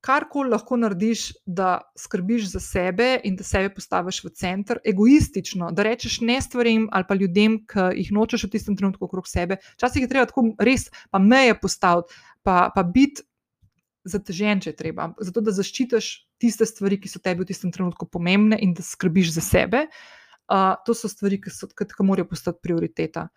[0.01, 5.85] karkoli lahko narediš, da skrbiš za sebe in da sebe postaviš v center, egoistično, da
[5.85, 9.61] rečeš ne stvarem ali pa ljudem, ki jih nočeš v tistem trenutku okrog sebe.
[9.77, 13.27] Včasih je treba tako res pa meje postaviti, pa, pa biti
[14.09, 16.09] zatežen, če je treba, zato da zaščitiš
[16.41, 19.85] tiste stvari, ki so tebi v tistem trenutku pomembne in da skrbiš za sebe.
[20.51, 23.29] Uh, to so stvari, ki, so, ki, ki morajo postati prioriteta.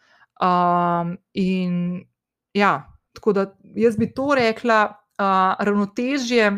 [0.41, 2.05] Um, in
[2.57, 3.45] ja, tako da
[3.77, 6.51] jaz bi to rekla, uh, ravnotežje,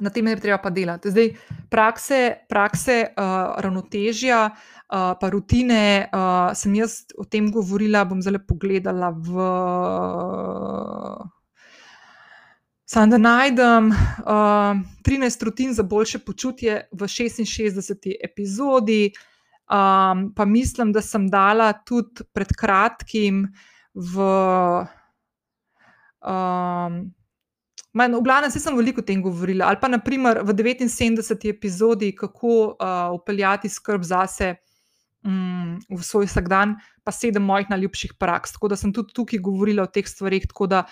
[0.00, 1.10] na tem je treba pa delati.
[1.10, 1.32] Zdaj,
[1.70, 8.40] prakse, prakse uh, ravnotežja, uh, pa rutine, uh, sem jaz o tem govorila, bom zelo
[8.46, 9.48] pogledala v.
[12.90, 18.16] Sam da najdem uh, 13 rutin za boljše počutje v 66.
[18.18, 19.12] epizodi,
[19.70, 23.44] Um, pa mislim, da sem dala tudi pred kratkim
[23.94, 24.24] v.
[26.26, 27.14] Um,
[27.92, 29.66] Man, v glavnem, sem veliko o tem govorila.
[29.66, 31.48] Ali pa naprimer v 79.
[31.50, 34.54] epizodi, kako uh, upeljati skrb zase
[35.26, 38.54] um, v svoj vsakdan, pa sedem mojih najljubših praks.
[38.54, 40.46] Tako da sem tudi tukaj govorila o teh stvarih.
[40.46, 40.84] Tako da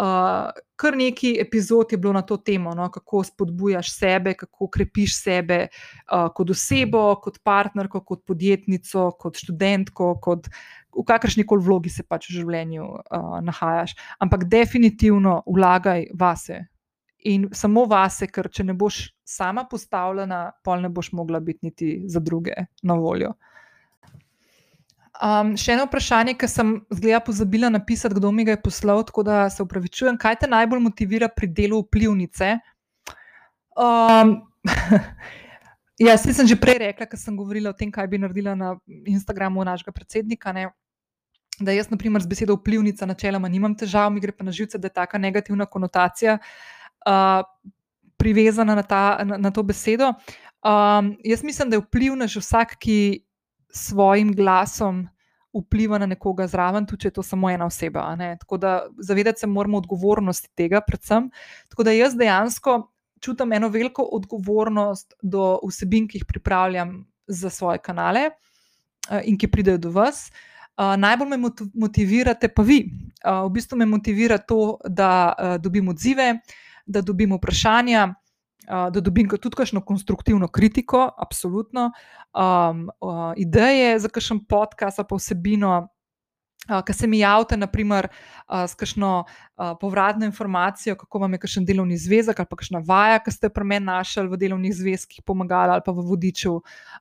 [0.00, 5.18] uh, kar nekaj epizod je bilo na to temo, no, kako spodbujaš sebe, kako krepiš
[5.22, 10.48] sebe uh, kot osebo, kot partnerko, kot podjetnico, kot študentko, kot
[10.96, 13.96] v kakršni koli vlogi se pač v življenju uh, nahajaš.
[14.20, 16.64] Ampak definitivno vlagaj vase
[17.26, 21.90] in samo vase, ker če ne boš sama postavljena, pol ne boš mogla biti niti
[22.06, 23.32] za druge na voljo.
[25.16, 29.24] Um, še eno vprašanje, ki sem zgleda pozabila napisati, kdo mi ga je poslal, tako
[29.24, 30.18] da se upravičujem.
[30.20, 32.50] Kaj te najbolj motivira pri delu vplivnice?
[33.76, 34.34] Um,
[36.08, 38.74] jaz sem že prej rekla, ker sem govorila o tem, kaj bi naredila na
[39.08, 40.52] Instagramu našega predsednika.
[40.52, 40.68] Ne?
[41.56, 44.76] Da jaz, na primer, z besedo vplivnica načeloma nimam težav, mi gre pa na živce,
[44.76, 46.36] da je ta negativna konotacija
[47.08, 47.40] uh,
[48.20, 50.12] privezana na, ta, na, na to besedo.
[50.60, 53.25] Um, jaz mislim, da je vplivnež vsak, ki
[53.76, 55.06] svojim glasom
[55.56, 58.08] vpliva na nekoga zraven, tudi če je to samo ena oseba.
[58.40, 61.30] Tako da zavedati se moramo odgovornosti tega, predvsem.
[61.68, 62.80] Tako da jaz dejansko
[63.20, 69.50] čutim eno veliko odgovornost do vsebin, ki jih pripravljam za svoje kanale eh, in ki
[69.50, 70.28] pridejo do vas.
[70.76, 71.38] Uh, najbolj me
[71.74, 72.82] motivirate pa vi.
[73.24, 76.34] Uh, v bistvu me motivira to, da dobim odzive,
[76.86, 78.10] da dobim vprašanja,
[78.68, 81.90] uh, da dobim tudi kakšno konstruktivno kritiko, absolutno,
[82.34, 85.88] um, uh, ideje za kakšen podcast, pa vsebino.
[86.66, 91.38] Uh, Ker se mi javite, naprimer, uh, s kakšno uh, povratno informacijo, kako vam je
[91.38, 95.76] kakšen delovni zvezek ali kakšna vaja, ki ste pri meni našli v delovnih zvezkih, pomagali
[95.76, 96.56] ali pa v vodiču.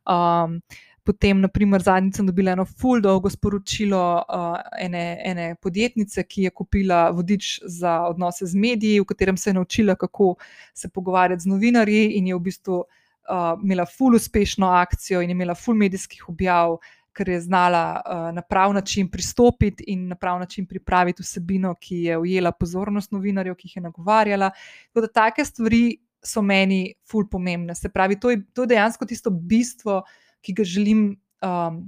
[0.05, 0.59] Um,
[1.05, 6.51] Potem, naprimer, zadnjič sem dobila eno full dolgo sporočilo uh, ene, ene podjetnice, ki je
[6.51, 10.33] kupila vodič za odnose z mediji, v katerem se je naučila, kako
[10.73, 15.53] se pogovarjati z novinarji, in je v bistvu uh, imela full uspešno akcijo in imela
[15.55, 16.79] full medijskih objav,
[17.15, 22.01] ker je znala uh, na prav način pristopiti in na prav način pripraviti vsebino, ki
[22.09, 24.49] je ujela pozornost novinarjev, ki jih je nagovarjala.
[24.89, 27.75] Tako da take stvari so meni full pomembne.
[27.75, 30.01] Se pravi, to je, to je dejansko tisto bistvo
[30.45, 31.07] ki ga želim
[31.41, 31.79] um,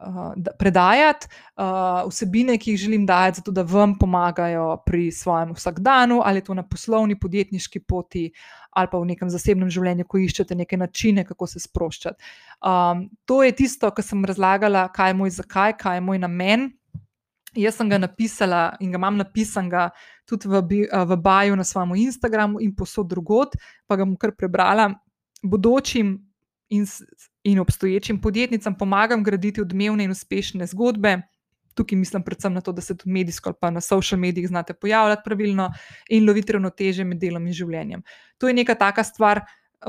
[0.00, 6.22] uh, predajati, uh, vsebine, ki jih želim dajati, zato da vam pomagajo pri svojem vsakdanu,
[6.24, 8.30] ali to na poslovni, podjetniški poti,
[8.70, 12.22] ali pa v nekem zasebnem življenju, ko iščete neke načine, kako se sproščati.
[12.62, 16.70] Um, to je tisto, kar sem razlagala, kaj je moj zakaj, kaj je moj namen.
[17.58, 19.88] Jaz sem ga napisala in ga imam napisanega
[20.28, 23.56] tudi v, v Baju na svojem Instagramu in posod drugot,
[23.90, 24.92] pa ga bom kar prebrala.
[25.42, 26.14] Bodočim
[26.70, 26.86] in,
[27.44, 31.20] in obstoječim podjetnicam pomagam graditi odmevne in uspešne zgodbe.
[31.74, 34.74] Tukaj mislim predvsem na to, da se tudi medijsko ali pa na social medijih znate
[34.74, 35.70] pojavljati pravilno
[36.08, 38.02] in loviti ravnoteže med delom in življenjem.
[38.38, 39.40] To je neka taka stvar,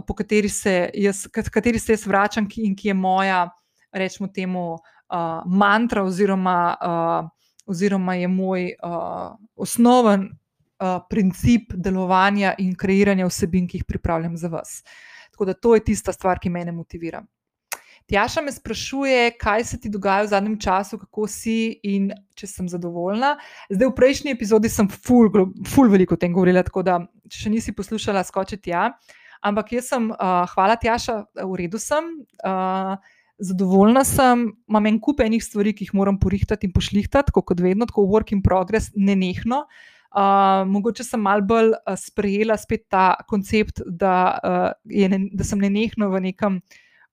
[0.08, 3.50] po kateri se jaz, kateri se jaz vračam in ki je moja,
[3.92, 7.30] rečemo temu, uh, mantra oziroma, uh,
[7.66, 14.48] oziroma je moj uh, osnoven uh, princip delovanja in kreiranja vsebin, ki jih pripravljam za
[14.48, 14.84] vas.
[15.32, 17.24] Tako da to je tista stvar, ki me motivira.
[18.12, 22.68] Tjaša me sprašuje, kaj se ti dogaja v zadnjem času, kako si in če sem
[22.68, 23.38] zadovoljna.
[23.70, 25.30] Zdaj, v prejšnji epizodi sem ful,
[25.72, 26.98] ful veliko o tem govorila, tako da
[27.32, 28.90] če še nisi poslušala, skoči tja.
[29.48, 32.12] Ampak jaz sem, uh, hvala Tjaša, v redu sem,
[32.44, 33.00] uh,
[33.40, 37.88] zadovoljna sem, imam en kup enih stvari, ki jih moram porihtati in pošlihtati, kot vedno,
[37.88, 39.64] tako work in progress, ne nehno.
[40.12, 45.64] Uh, mogoče sem malo bolj uh, sprejela spet ta koncept, da, uh, ne, da sem
[45.64, 46.64] nenehno v nekem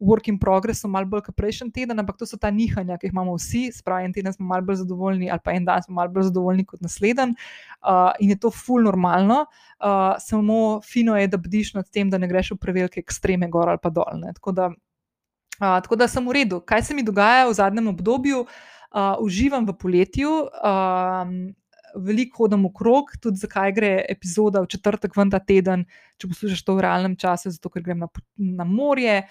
[0.01, 3.15] work in progressu, malo bolj kot prejšnji teden, ampak to so ta nihanja, ki jih
[3.15, 3.69] imamo vsi.
[3.75, 6.65] Spravi, en teden smo malo bolj zadovoljni, ali pa en dan smo malo bolj zadovoljni
[6.69, 7.35] kot naslednji.
[7.83, 12.19] Uh, in je to ful normalno, uh, samo fino je, da bdiš nad tem, da
[12.19, 14.27] ne greš v prevelike ekstreme, gor ali pa dol.
[14.39, 16.61] Tako da, uh, tako da sem v redu.
[16.61, 18.47] Kaj se mi dogaja v zadnjem obdobju?
[18.89, 20.31] Uh, uživam v poletju.
[20.63, 21.55] Uh,
[21.97, 25.85] veliko hodim okrog, tudi zakaj gre epizoda v četrtek ven ta teden,
[26.21, 29.23] če poslušaš to v realnem času, zato ker grem na, na morje,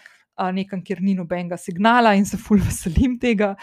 [0.54, 3.56] nekam, kjer ni nobenega signala in se fulj veselim tega.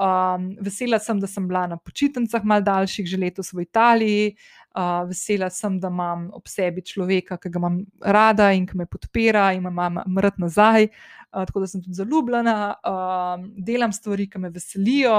[0.00, 4.30] Um, vesela sem, da sem bila na počitnicah malo daljših, že letos v Italiji.
[4.70, 8.86] Uh, vesela sem, da imam ob sebi človeka, ki ga imam rada in ki me
[8.86, 10.88] podpira, in imam mrt nazaj.
[11.34, 15.18] Uh, tako da sem tudi zaljubljena, uh, delam stvari, ki me veselijo,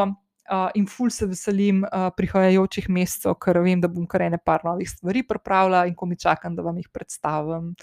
[0.52, 4.66] uh, in ful se veselim uh, prihajajočih mesecev, ker vem, da bom kar ene par
[4.66, 7.74] novih stvari pripravila in ko mi čakam, da vam jih predstavim.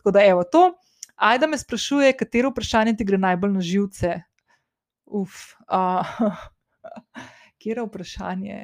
[0.00, 0.70] Tako da, evo to.
[1.20, 4.14] Ajda me sprašuje, katero vprašanje ti gre najbolj na živce.
[5.04, 6.06] Uf, uh,
[7.60, 8.62] kje je vprašanje?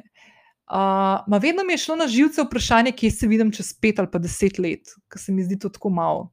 [0.67, 4.09] Uh, ma vedno mi je šlo na živce vprašanje, kje se vidim čez pet ali
[4.11, 6.31] pa deset let, ker se mi zdi to tako malo.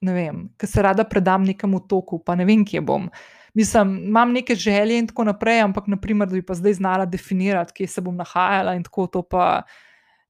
[0.00, 3.06] Ne vem, ker se rada predam nekemu toku, pa ne vem, kje bom.
[3.06, 7.06] Uh, mislim, imam neke želje in tako naprej, ampak naprimer, da bi pa zdaj znala
[7.06, 9.62] definirati, kje se bom nahajala in tako to pa.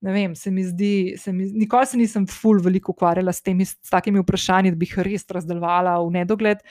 [0.00, 3.64] Ne vem, se mi zdi, se mi, nikoli se nisem ful veliko ukvarjala s temi
[3.66, 6.62] s takimi vprašanji, da bi jih res razdelovala v nedogled.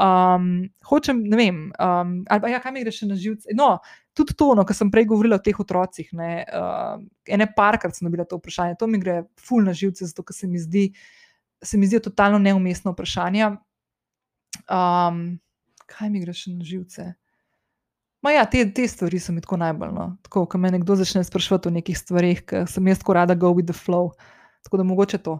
[0.00, 3.52] Um, hočem, ne vem, um, ali ja, kaj mi gre še na živce.
[3.58, 3.74] No,
[4.16, 6.08] tudi to, no, kar sem prej govorila o teh otrocih.
[6.16, 6.96] Ne, uh,
[7.28, 10.48] ene parkrat sem dobila to vprašanje, to mi gre ful na živce, zato ker se
[10.48, 10.86] mi zdi,
[11.60, 13.50] se mi zdi totalno neumestno vprašanje.
[14.72, 15.24] Um,
[15.90, 17.10] kaj mi gre še na živce.
[18.28, 19.92] Ja, te, te stvari so mi tako najbolj.
[19.96, 20.10] No.
[20.26, 23.54] Tako, ko me nekdo začne sprašovati o nekih stvarih, ki sem jaz tako rada go
[23.56, 24.10] with the flow.
[24.66, 25.38] Tako da mogoče to.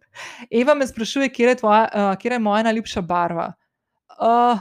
[0.60, 3.52] Eva me sprašuje, kje je, tvoja, uh, kje je moja najljubša barva.
[4.18, 4.58] Uh,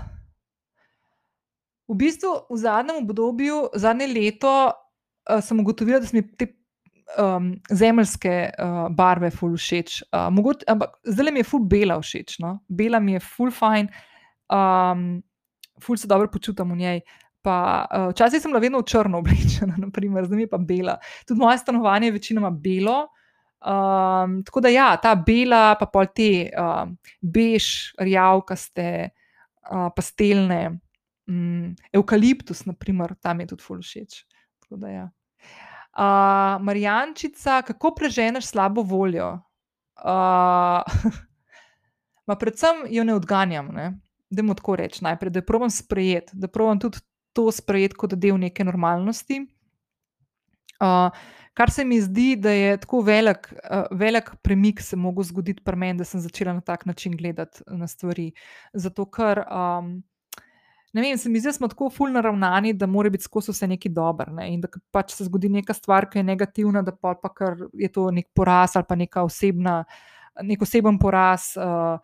[1.89, 6.51] v bistvu v zadnjem obdobju, zadnje leto, uh, sem ugotovila, da so mi te
[7.18, 10.03] um, zemeljske uh, barve ful všeč.
[10.12, 12.38] Uh, mogoče, ampak zdaj mi je ful bela všeč.
[12.45, 12.60] No?
[12.70, 13.89] Bela mi je ful fajn
[14.53, 15.24] um,
[15.82, 17.01] ful se dobro počutim v njej.
[17.42, 20.98] Pa, uh, včasih sem bila vedno v črno oblečena, naprimer, zdaj je pa bela.
[21.28, 23.08] Tudi moje stanovanje je večinoma belo.
[23.58, 26.86] Um, tako da, ja, ta bela, pa pol te uh,
[27.22, 28.90] bež, rjavkaste,
[29.72, 30.80] uh, pastelne,
[31.28, 34.24] um, eukaliptus, naprimer, tam je tudi ful všeč.
[34.84, 35.08] Ja.
[35.08, 39.38] uh, Marjančica, kako preženeš slabo voljo?
[39.98, 40.84] Uh,
[42.38, 43.88] predvsem jo ne odganjam, ne?
[44.30, 47.00] da mu tako rečem najprej, da je provam sprejeti, da provam tudi
[47.38, 49.44] to sprejeti kot del neke normalnosti.
[50.82, 51.10] Uh,
[51.58, 55.78] kar se mi zdi, da je tako velik, uh, velik premik se lahko zgoditi pri
[55.78, 58.32] meni, da sem začela na tak način gledati na stvari.
[58.74, 59.96] Zato, ker um,
[60.94, 63.70] ne vem, se mi zdi, da smo tako fulno naravnani, da mora biti skozi vse
[63.74, 64.34] nekaj dobro.
[64.34, 64.52] Ne?
[64.54, 67.34] In da pač se zgodi neka stvar, ki je negativna, da pa, pa
[67.74, 69.84] je to nek poraz ali pa neka osebna,
[70.44, 71.52] nek oseben poraz.
[71.58, 71.98] Uh,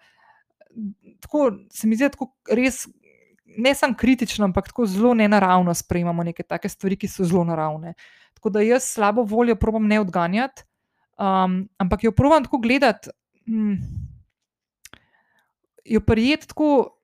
[1.21, 2.85] tako se mi zdi, da res.
[3.57, 7.93] Ne samo kritično, ampak tako zelo nenaravno sprejemamo neke take stvari, ki so zelo naravne.
[8.33, 10.63] Tako da jaz slabo voljo probujem ne odganjati,
[11.19, 13.09] um, ampak jo probujem tako gledati,
[13.45, 13.73] hm,
[15.85, 16.99] jo prijeti tako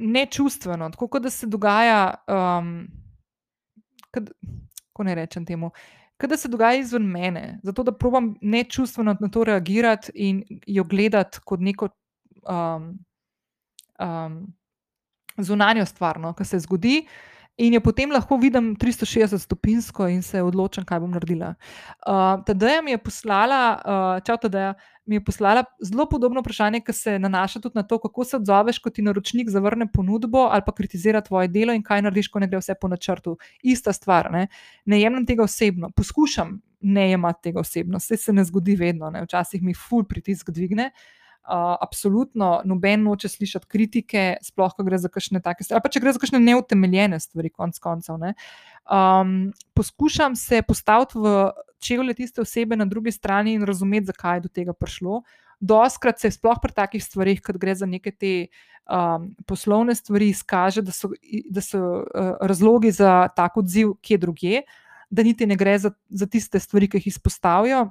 [0.00, 2.14] nečustveno, tako kot da se dogaja.
[2.28, 2.88] Um,
[4.92, 5.70] Ko ne rečem temu,
[6.28, 11.38] da se dogaja izven mene, zato da probujem nečustveno na to reagirati in jo gledati
[11.44, 11.88] kot neko
[12.48, 12.98] um,
[13.98, 14.54] um,
[15.38, 17.02] zunanjo stvar, no, ki se zgodi,
[17.56, 21.52] in jo potem lahko vidim 360 stopinjsko in se odločim, kaj bom naredila.
[22.06, 24.72] Uh, Tadeja mi je poslala, uh, čau, Tadeja,
[25.06, 28.78] mi je poslala zelo podobno vprašanje, ki se nanaša tudi na to, kako se odzoveš,
[28.78, 32.48] ko ti naročnik zavrne ponudbo ali pa kritizira tvoje delo in kaj narediš, ko ne
[32.48, 33.36] gre vse po načrtu.
[33.62, 34.46] Ista stvar, ne,
[34.84, 39.22] ne jemljem tega osebno, poskušam ne jemati tega osebno, vse se ne zgodi vedno, ne.
[39.22, 40.90] včasih mi ful pritisk dvigne.
[40.94, 45.90] Uh, Uh, absolutno noben noče slišati kritike, sploh, ko gre za kakšne take stvari, pa
[45.90, 48.20] če gre za kakšne neutemeljene stvari, konc koncev.
[48.86, 51.32] Um, poskušam se postaviti v
[51.82, 55.24] čevlje tiste osebe na drugi strani in razumeti, zakaj je do tega prišlo.
[55.58, 58.46] Doskrat se sploh pri takih stvarih, kot gre za neke te
[58.86, 61.10] um, poslovne stvari, izkaže, da so,
[61.50, 64.62] da so uh, razlogi za tak odziv kje drugje,
[65.10, 67.88] da niti ne gre za, za tiste stvari, ki jih izpostavijo.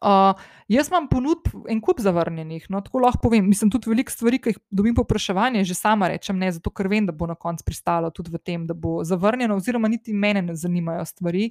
[0.00, 0.32] Uh,
[0.68, 3.48] jaz imam ponudb en kup zavrnjenih, no, tako lahko povem.
[3.48, 6.88] Mislim, tudi veliko stvari, ki jih dobim po vprašanju, že sama rečem ne, zato ker
[6.88, 10.42] vem, da bo na koncu pristalo tudi v tem, da bo zavrnjeno, oziroma niti mene
[10.46, 11.50] ne zanimajo stvari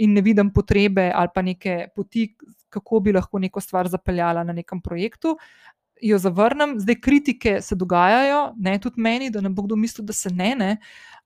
[0.00, 2.30] in ne vidim potrebe ali pa neke poti,
[2.70, 5.36] kako bi lahko neko stvar zapeljala na nekem projektu.
[6.00, 10.16] Jo zavrnem, zdaj kritike se dogajajo, ne tudi meni, da ne bo kdo mislil, da
[10.16, 10.54] se ne.
[10.56, 10.76] ne.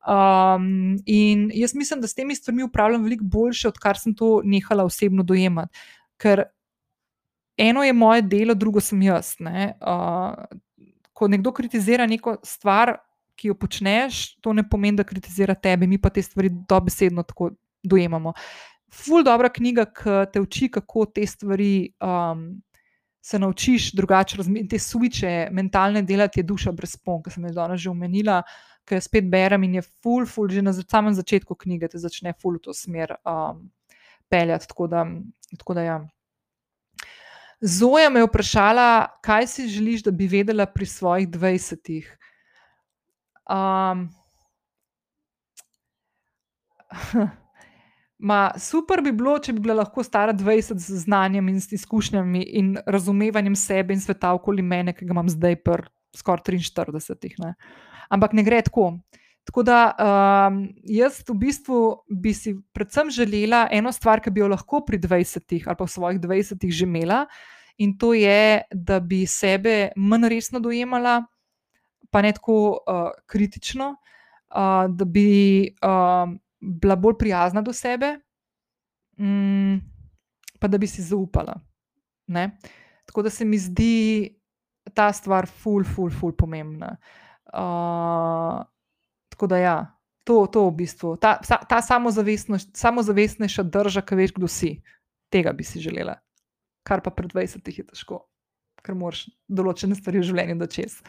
[0.05, 4.85] Um, in jaz mislim, da s temi stvarmi upravljam veliko boljše, odkar sem to nehala
[4.85, 5.79] osebno dojemati.
[6.21, 6.45] Ker
[7.57, 9.35] eno je moje delo, drugo sem jaz.
[9.41, 10.45] Uh,
[11.13, 12.97] ko nekdo kritizira neko stvar,
[13.39, 17.51] ki jo počneš, to ne pomeni, da kritizira tebe, mi pa te stvari dobesedno tako
[17.83, 18.33] dojemamo.
[18.95, 22.47] Ful dobra knjiga, ki te uči, kako te stvari um,
[23.25, 27.57] se naučiš drugače razumeti, te suče, mentalne delati, je duša brez pon, ki sem jih
[27.57, 28.43] danes že omenila.
[28.85, 32.59] Ker spet berem in je ful, ful, že na samem začetku knjige te začne ful
[32.59, 33.65] v to smer um,
[34.31, 34.69] peljati.
[34.69, 35.07] Tako da,
[35.59, 36.09] tako da ja.
[37.61, 42.19] Zoja me je vprašala, kaj si želiš, da bi vedela pri svojih 20-ih.
[43.51, 44.09] Um,
[48.29, 52.77] ma, super bi bilo, če bi bila lahko stara 20 z znanjem in izkušnjami in
[52.87, 57.35] razumevanjem sebe in sveta okoli mene, ki ga imam zdaj, pr skoraj 43.
[57.43, 57.55] Ne?
[58.09, 58.99] Ampak ne gre tako.
[59.45, 61.79] Tako da um, jaz v bistvu
[62.09, 65.93] bi si predvsem želela eno stvar, ki bi jo lahko pri 20-ih ali pa v
[65.93, 67.27] svojih 20-ih že imela,
[67.79, 71.21] in to je, da bi sebe manj resno dojemala,
[72.11, 73.97] pa ne tako uh, kritično,
[74.55, 76.31] uh, da bi uh,
[76.61, 78.15] bila bolj prijazna do sebe,
[79.19, 79.81] um,
[80.61, 81.61] pa da bi si zaupala.
[82.27, 82.57] Ne?
[83.05, 84.31] Tako da se mi zdi
[84.95, 86.97] ta stvar, ful, ful, ful, pomembna.
[87.53, 88.65] Uh,
[89.35, 89.77] Tako da, ja,
[90.25, 94.77] to, to v bistvu, ta, ta samozavestnejša drža, ki veš, kdo si,
[95.35, 96.21] tega bi si želela.
[96.87, 98.23] Kar pa pred 20 je težko,
[98.85, 101.01] ker moraš določene stvari v življenju dočes.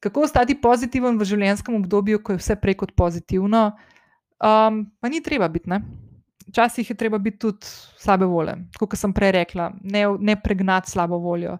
[0.00, 3.72] Kako ostati pozitiven v življenjskem obdobju, ko je vse prej kot pozitivno?
[4.40, 5.68] Um, pa ni treba biti.
[6.48, 7.68] Včasih je treba biti tudi
[8.00, 8.56] slabe volje.
[8.78, 11.58] Kot sem prej rekla, ne, ne pregnati slabo voljo,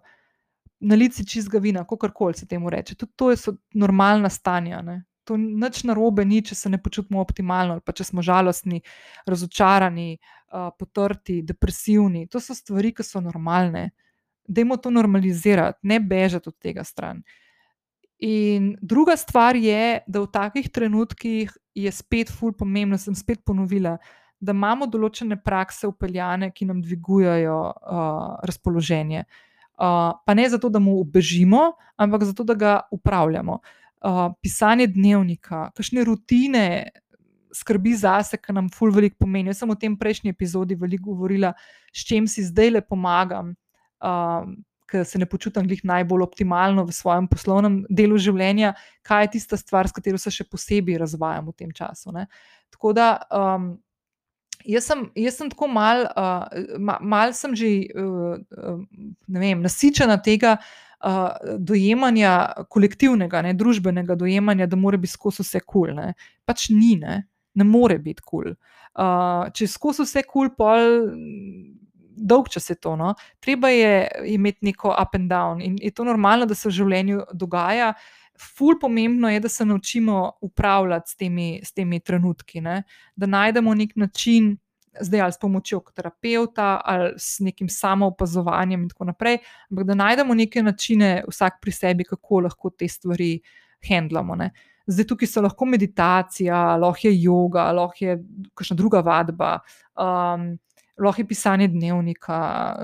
[0.81, 2.95] naliti čizga vina, kako koli se temu reče.
[2.95, 4.81] Tudi to so normalna stanja.
[4.83, 5.03] Ne?
[5.25, 8.81] To nič narobe ni, če se ne počutimo optimalno, ali pa če smo žalostni,
[9.29, 12.27] razočarani, uh, potrti, depresivni.
[12.33, 13.91] To so stvari, ki so normalne.
[14.51, 17.23] Dajmo to normalizirati, ne bežati od tega stran.
[18.27, 23.97] In druga stvar je, da v takih trenutkih je spet ful pomembno, sem spet ponovila,
[24.41, 29.25] da imamo določene prakse upeljane, ki nam dvigujejo uh, razpoloženje.
[29.81, 33.61] Uh, pa ne zato, da mu obežimo, ampak zato, da ga upravljamo.
[33.61, 36.67] Uh, uh, pisanje dnevnika, kakšne rutine,
[37.55, 39.51] skrbi zase, ki nam ful veliko pomeni.
[39.51, 41.53] Jaz sem v tem prejšnji epizodi veliko govorila,
[41.93, 43.55] s čim si zdaj le pomagam.
[44.01, 44.47] Uh,
[44.91, 48.73] ker se ne počutim glih najbolj optimalno v svojem poslovnem delu življenja,
[49.07, 52.11] kaj je tista stvar, s katero se še posebej razvajam v tem času.
[52.17, 52.27] Ne.
[52.75, 53.13] Tako da.
[53.31, 53.77] Um,
[54.69, 58.75] Jaz sem, jaz sem tako mal, uh, mal sem že uh,
[59.25, 60.90] vem, nasičena tega uh,
[61.59, 62.33] dojemanja
[62.69, 65.95] kolektivnega, ne, družbenega dojemanja, da mora biti skozi vse kul.
[65.95, 66.13] Cool,
[66.45, 67.23] pač ni, ne,
[67.55, 68.51] ne more biti kul.
[68.51, 68.57] Cool.
[68.91, 70.99] Uh, če skozi vse kul, cool, pol
[72.21, 72.97] dolg čas je to.
[72.97, 73.15] No.
[73.41, 77.23] Treba je imeti neko up and down in je to normalno, da se v življenju
[77.33, 77.93] dogaja.
[78.41, 82.83] Ful pomembno je, da se naučimo upravljati s temi, s temi trenutki, ne?
[83.17, 84.55] da najdemo nek način,
[85.01, 89.39] zdaj ali s pomočjo terapeuta ali s nekim samoopazovanjem in tako naprej,
[89.71, 93.41] ampak da najdemo neke načine, vsak pri sebi, kako lahko te stvari
[93.89, 94.35] handlamo.
[94.37, 94.51] Ne?
[94.91, 98.19] Zdaj tukaj so lahko meditacija, lahko je yoga, lahko je
[98.55, 99.59] kakšna druga vadba.
[99.95, 100.57] Um,
[101.01, 102.39] lahko je pisanje dnevnika,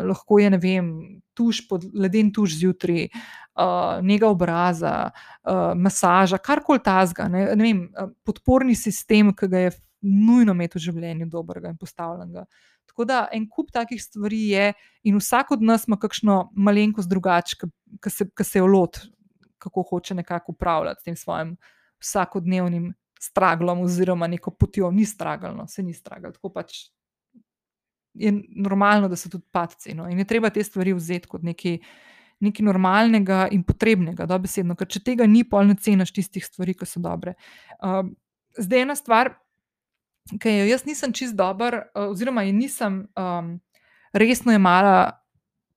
[0.08, 0.92] lahko je, ne vem,
[1.36, 7.82] tuš pod leden tuš zjutraj, uh, njega obraza, uh, masaža, karkoli tazga, ne, ne vem,
[8.24, 9.74] podporni sistem, ki ga je
[10.06, 12.46] nujno imeti v življenju dobrega in postavljenega.
[12.86, 14.66] Tako da en kup takih stvari je,
[15.04, 17.58] in vsak od nas ima kakšno malenkost drugače,
[18.02, 19.00] ki se, se jo lot,
[19.58, 21.56] kako hoče nekako upravljati s tem svojim
[22.00, 26.32] vsakodnevnim straglom, oziroma neko potjo, ni stragalno, se ni stragal.
[26.36, 26.86] Tako pač
[28.18, 29.94] je normalno, da so tudi padci.
[29.94, 30.08] No?
[30.10, 31.78] In je treba te stvari vzeti kot nekaj,
[32.44, 36.88] nekaj normalnega in potrebnega, dobesedno, ker če tega ni, pol ne ceniš tistih stvari, ki
[36.88, 37.36] so dobre.
[37.80, 38.04] Uh,
[38.58, 39.34] zdaj ena stvar,
[40.40, 43.54] ki jo jaz nisem čist dober, uh, oziroma je nisem um,
[44.16, 45.20] resno imala,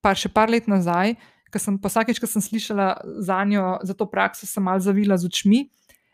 [0.03, 1.17] pa še par let nazaj.
[1.49, 2.91] Ker sem vsakeč, ko sem slišala
[3.25, 5.63] za njo, za to prakso, sem malo zavila z očmi,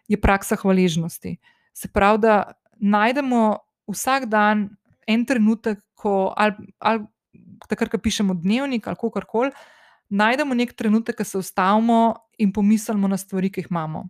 [0.08, 1.36] je praksa hvaležnosti.
[1.76, 3.58] Se pravi, da najdemo
[3.92, 4.70] vsak dan
[5.08, 7.06] en trenutek, ko, ali, ali
[7.70, 9.54] takrat, ko pišemo dnevnik ali kar koli,
[10.10, 14.06] najdemo nek trenutek, ko se ustavimo in pomislimo na stvari, ki jih imamo.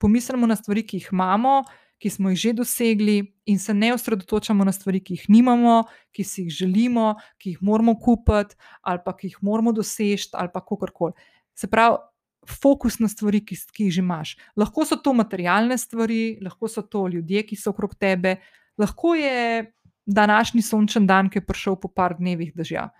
[0.00, 1.62] Pomislimo na stvari, ki jih imamo,
[2.00, 6.24] ki smo jih že dosegli, in se ne osredotočamo na stvari, ki jih nimamo, ki
[6.24, 10.64] si jih želimo, ki jih moramo kupiti, ali pa ki jih moramo doseči, ali pa
[10.64, 11.16] kar koli.
[11.54, 11.98] Se pravi.
[12.46, 14.36] Fokus na stvari, ki, ki jih že imaš.
[14.54, 18.36] Lahko so to materialne stvari, lahko so to ljudje, ki so okrog tebe,
[18.78, 19.64] lahko je
[20.06, 22.90] današnji sončen dan, ki je prišel po par dnevih dežja.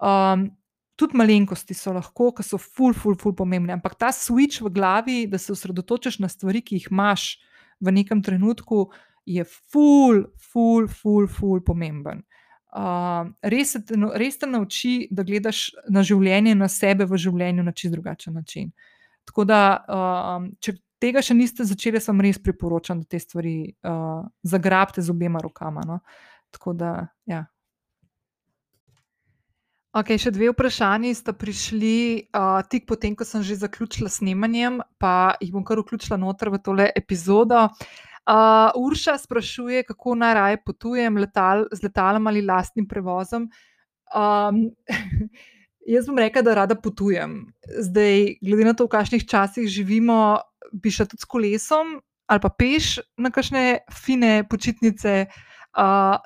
[0.00, 0.50] Um,
[0.96, 5.18] tudi malenkosti so lahko, ki so ful, ful, ful pomembne, ampak ta switch v glavi,
[5.28, 7.36] da se osredotočiš na stvari, ki jih imaš
[7.80, 8.88] v nekem trenutku,
[9.28, 12.24] je ful, ful, ful, ful pomemben.
[12.76, 17.72] Uh, res, te, res te nauči, da gledaš na življenje, na sebe v življenju na
[17.76, 18.72] čist drugačen način.
[19.28, 24.24] Tako da, uh, če tega še niste začeli, sem res priporočam, da te stvari uh,
[24.44, 25.84] zagrabite z obema rokama.
[25.88, 26.00] No?
[26.00, 27.44] Uh, Tako da, ja.
[29.96, 31.96] Ok, še dve vprašanji sta prišli
[32.32, 36.60] uh, tik potem, ko sem že zaključila snemanjem, pa jih bom kar vključila noter v
[36.64, 37.66] tole epizodo.
[38.26, 43.50] Uh, Urša sprašuje, kako naj raje potujem letal, z letalom ali lastnim prevozom.
[44.16, 44.62] Um,
[45.94, 47.42] jaz bom rekla, da rada potujem.
[47.88, 50.40] Zdaj, glede na to, v kakšnih časih živimo,
[50.72, 55.20] bi šla tudi s kolesom ali pa peš na kakšne fine počitnice.
[55.28, 55.44] Uh,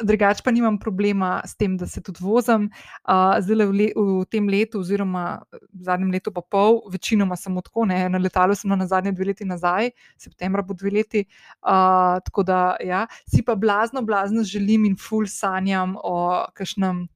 [0.03, 2.69] drugače pa nimam problema s tem, da se tudi vozim.
[3.03, 7.63] Uh, zdaj v, le, v tem letu, oziroma v zadnjem letu, pa pol, večinoma samo
[7.63, 11.25] tako, ne, na letalu sem na zadnje dve leti nazaj, septembra bo dve leti.
[11.63, 17.09] Uh, tako da, ja, si pa blazno, blazno želim in ful sanjam o kakšnem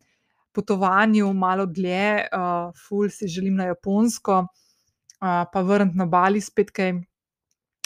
[0.54, 6.70] potovanju, malo dlje, uh, ful si želim na Japonsko, uh, pa vrniti na Bali spet
[6.74, 6.98] kaj.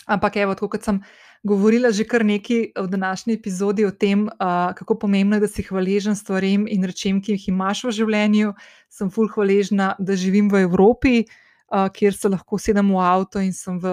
[0.08, 1.02] Ampak, evo, tako kot sem
[1.46, 5.62] govorila že kar nekaj v današnji epizodi o tem, uh, kako pomembno je, da si
[5.62, 8.54] hvaležen stvarem in rečem, ki jih imaš v življenju.
[8.88, 11.24] Sem fulh hvaležna, da živim v Evropi,
[11.68, 13.92] uh, kjer se lahko sedem v avto in sem v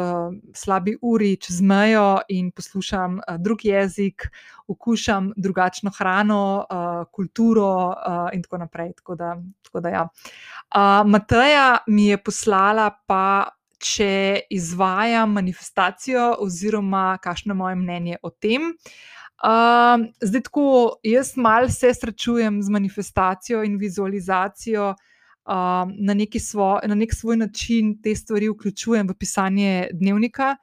[0.55, 4.30] slabi uri čez mejo in poslušam uh, drug jezik,
[4.72, 8.95] okušam drugačno hrano, uh, kulturo uh, in tako naprej.
[9.03, 9.36] Tako da,
[9.68, 10.07] tako da ja.
[10.07, 13.51] uh, Mateja mi je poslala pa
[13.86, 18.71] če izvajam manifestacijo, oziroma kakšno je moje mnenje o tem.
[19.45, 20.67] Uh, zdaj, tako
[21.03, 27.97] jaz malo se srečujem z manifestacijo in vizualizacijo uh, na, svo, na nek svoj način,
[28.01, 30.55] te stvari vključujem v pisanje dnevnika.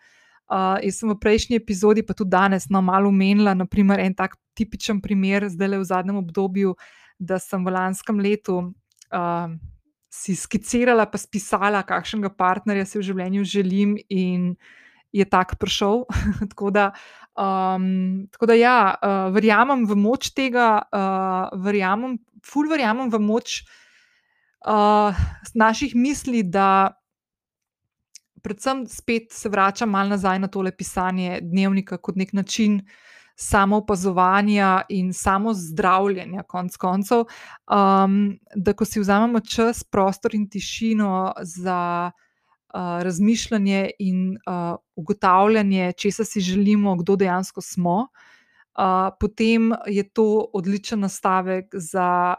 [0.48, 4.36] Uh, jaz sem v prejšnji epizodi, pa tudi danes, no, malo omenila, naprimer, en tak
[4.58, 6.74] tipičen primer, zdaj le v zadnjem obdobju,
[7.18, 8.58] da sem v lanskem letu.
[9.12, 9.54] Uh,
[10.12, 14.52] si skicirala, pa spisala, kakšnega partnerja si v življenju želim, in
[15.12, 16.04] je tak prišel.
[16.52, 16.90] tako, da,
[17.32, 23.62] um, tako da, ja, uh, verjamem v moč tega, uh, verjamem, ful verjamem v moč.
[24.68, 25.16] uh,
[25.54, 26.92] naših misli, da
[28.42, 32.82] predvsem spet se vračam malo nazaj na tole pisanje dnevnika kot nek način
[33.36, 40.48] samo opazovanja in samo zdravljenja, konc koncev, um, da ko si vzamemo čas, prostor in
[40.50, 42.10] tišino za.
[42.72, 50.48] Uh, razmišljanje in uh, ugotavljanje, če si želimo, kdo dejansko smo, uh, potem je to
[50.52, 52.34] odličen nastavek za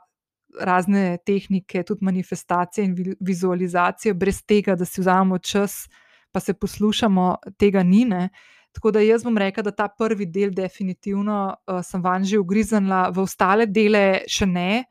[0.59, 5.89] razne tehnike, tudi manifestacije in vizualizacije, brez tega, da si vzamemo čas,
[6.31, 8.05] pa se poslušamo, tega ni.
[8.05, 8.29] Ne.
[8.73, 13.09] Tako da jaz bom rekel, da ta prvi del, definitivno uh, sem van že ugriznila,
[13.13, 14.85] v ostale dele še ne.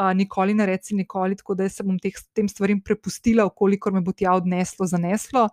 [0.00, 4.02] Uh, nikoli ne reci, nikoli, tako da se bom teh, tem stvarem prepustila, koliko me
[4.02, 5.48] bo tja odneslo, zaneslo.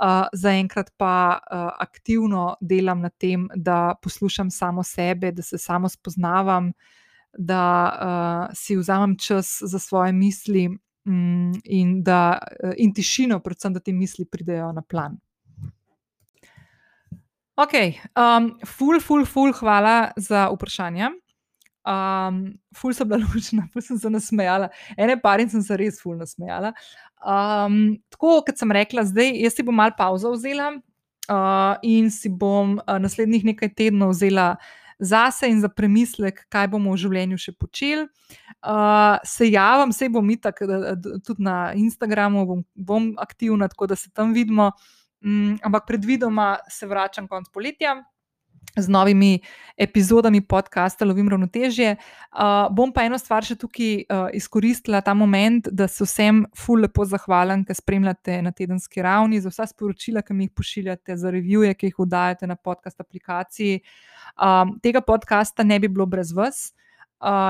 [0.00, 5.88] Uh, Zaenkrat pa uh, aktivno delam na tem, da poslušam samo sebe, da se samo
[5.88, 6.72] spoznavam,
[7.36, 10.66] da uh, si vzamem čas za svoje misli
[11.04, 15.20] um, in, da, uh, in tišino, predvsem, da te misli pridejo na plan.
[17.60, 17.74] Ok,
[18.16, 21.10] um, ful, ful, ful, hvala za vprašanje.
[21.84, 22.38] Um,
[22.76, 24.70] ful sem bila lučna, ful sem se nasmejala.
[24.96, 26.72] Ene par in sem se res ful nasmejala.
[27.20, 32.32] Um, tako kot sem rekla, zdaj jaz si bom malo pauzo vzela uh, in si
[32.32, 37.40] bom uh, naslednjih nekaj tednov vzela uh, zase in za premislek, kaj bomo v življenju
[37.40, 38.06] še počeli.
[38.60, 40.60] Uh, se javim, se bom itak,
[41.24, 44.70] tudi na Instagramu bom, bom aktivna, tako da se tam vidimo.
[45.24, 47.98] Um, ampak predvidoma se vračam konec poletja
[48.76, 49.40] z novimi
[49.76, 51.96] epizodami podcasta Lovim ravnotežje.
[52.32, 56.84] Uh, bom pa eno stvar še tukaj uh, izkoristila, ta moment, da se vsem ful
[56.84, 61.32] lepo zahvalim, ki spremljate na tedenski ravni, za vsa sporočila, ki mi jih pošiljate, za
[61.34, 63.80] revije, ki jih vdajate na podcast aplikaciji.
[64.36, 66.70] Um, tega podcasta ne bi bilo brez vas.
[66.70, 66.89] Uh,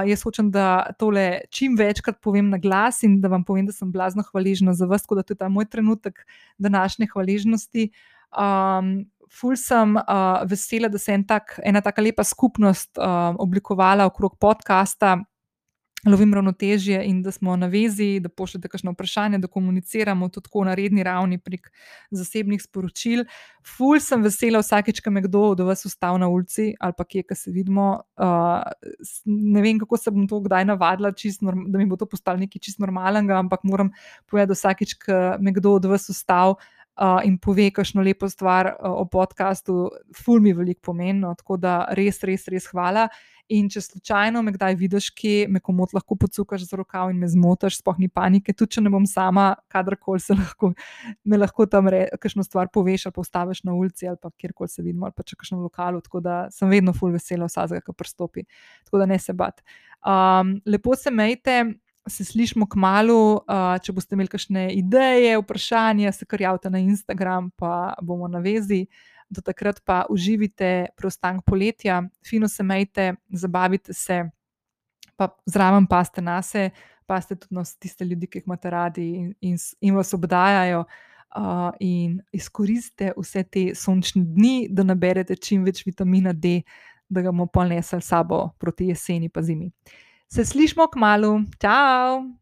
[0.07, 3.93] jaz hočem, da tole čim večkrat povem na glas in da vam povem, da sem
[3.93, 6.27] blazno hvaležna za vas, da je to ta moj trenutek
[6.59, 7.91] današnje hvaležnosti.
[8.31, 13.35] Um, ful sem uh, vesela, da se je en tak, ena tako lepa skupnost uh,
[13.39, 15.19] oblikovala okrog podcasta.
[16.07, 20.65] Lovim ravnotežje in da smo na vezi, da pošljete kakšno vprašanje, da komuniciramo tudi tako
[20.65, 21.69] na redni ravni prek
[22.11, 23.25] zasebnih sporočil.
[23.77, 27.27] Ful sem vesela vsakeč, ko me kdo od vas ustavi na ulici ali pa kje,
[27.29, 27.91] ki se vidimo.
[28.17, 28.65] Uh,
[29.27, 32.81] ne vem, kako se bom to kdaj navadila, da mi bo to postalo nekaj čist
[32.81, 33.93] normalnega, ampak moram
[34.31, 36.57] povedati, vsakeč, ko me kdo od vas ustavi
[37.01, 41.19] uh, in pove kakšno lepo stvar uh, o podkastu, ful mi veliko pomeni.
[41.21, 43.09] No, tako da res, res, res hvala.
[43.51, 47.27] In če slučajno me kdaj vidiš, ki me komot lahko pocukaš za rokav in me
[47.27, 50.71] zmotaš, spoh ni panike, tudi če ne bom sama, kadarkoli se lahko,
[51.27, 55.17] me lahko tam rečeš, stvar poveš ali postaviš na ulici ali kjerkoli se vidimo ali
[55.17, 55.99] pa če kakšno lokalu.
[56.07, 58.47] Tako da sem vedno ful vesela vsakega, ki pristopi.
[58.87, 59.65] Tako da ne se bat.
[60.07, 61.65] Um, lepo se mejte
[62.09, 63.41] se slišmo k malu.
[63.45, 68.41] Uh, če boste imeli kakšne ideje, vprašanja, se kar javite na Instagram, pa bomo na
[68.45, 68.87] vezi.
[69.31, 74.25] Do takrat pa uživite preostanek poletja, fino se majte, zabavite se,
[75.17, 76.65] pa zraven pa ste nase,
[77.07, 80.85] pa ste tudi na tiste ljudi, ki jih imate radi in, in, in vas obdajajo.
[81.31, 86.65] Uh, in izkoristite vse te sončne dni, da naberete čim več vitamina D,
[87.07, 89.71] da ga bomo ponesli s sabo proti jeseni, pa zimi.
[90.33, 92.40] Se slišmo k malu, čau!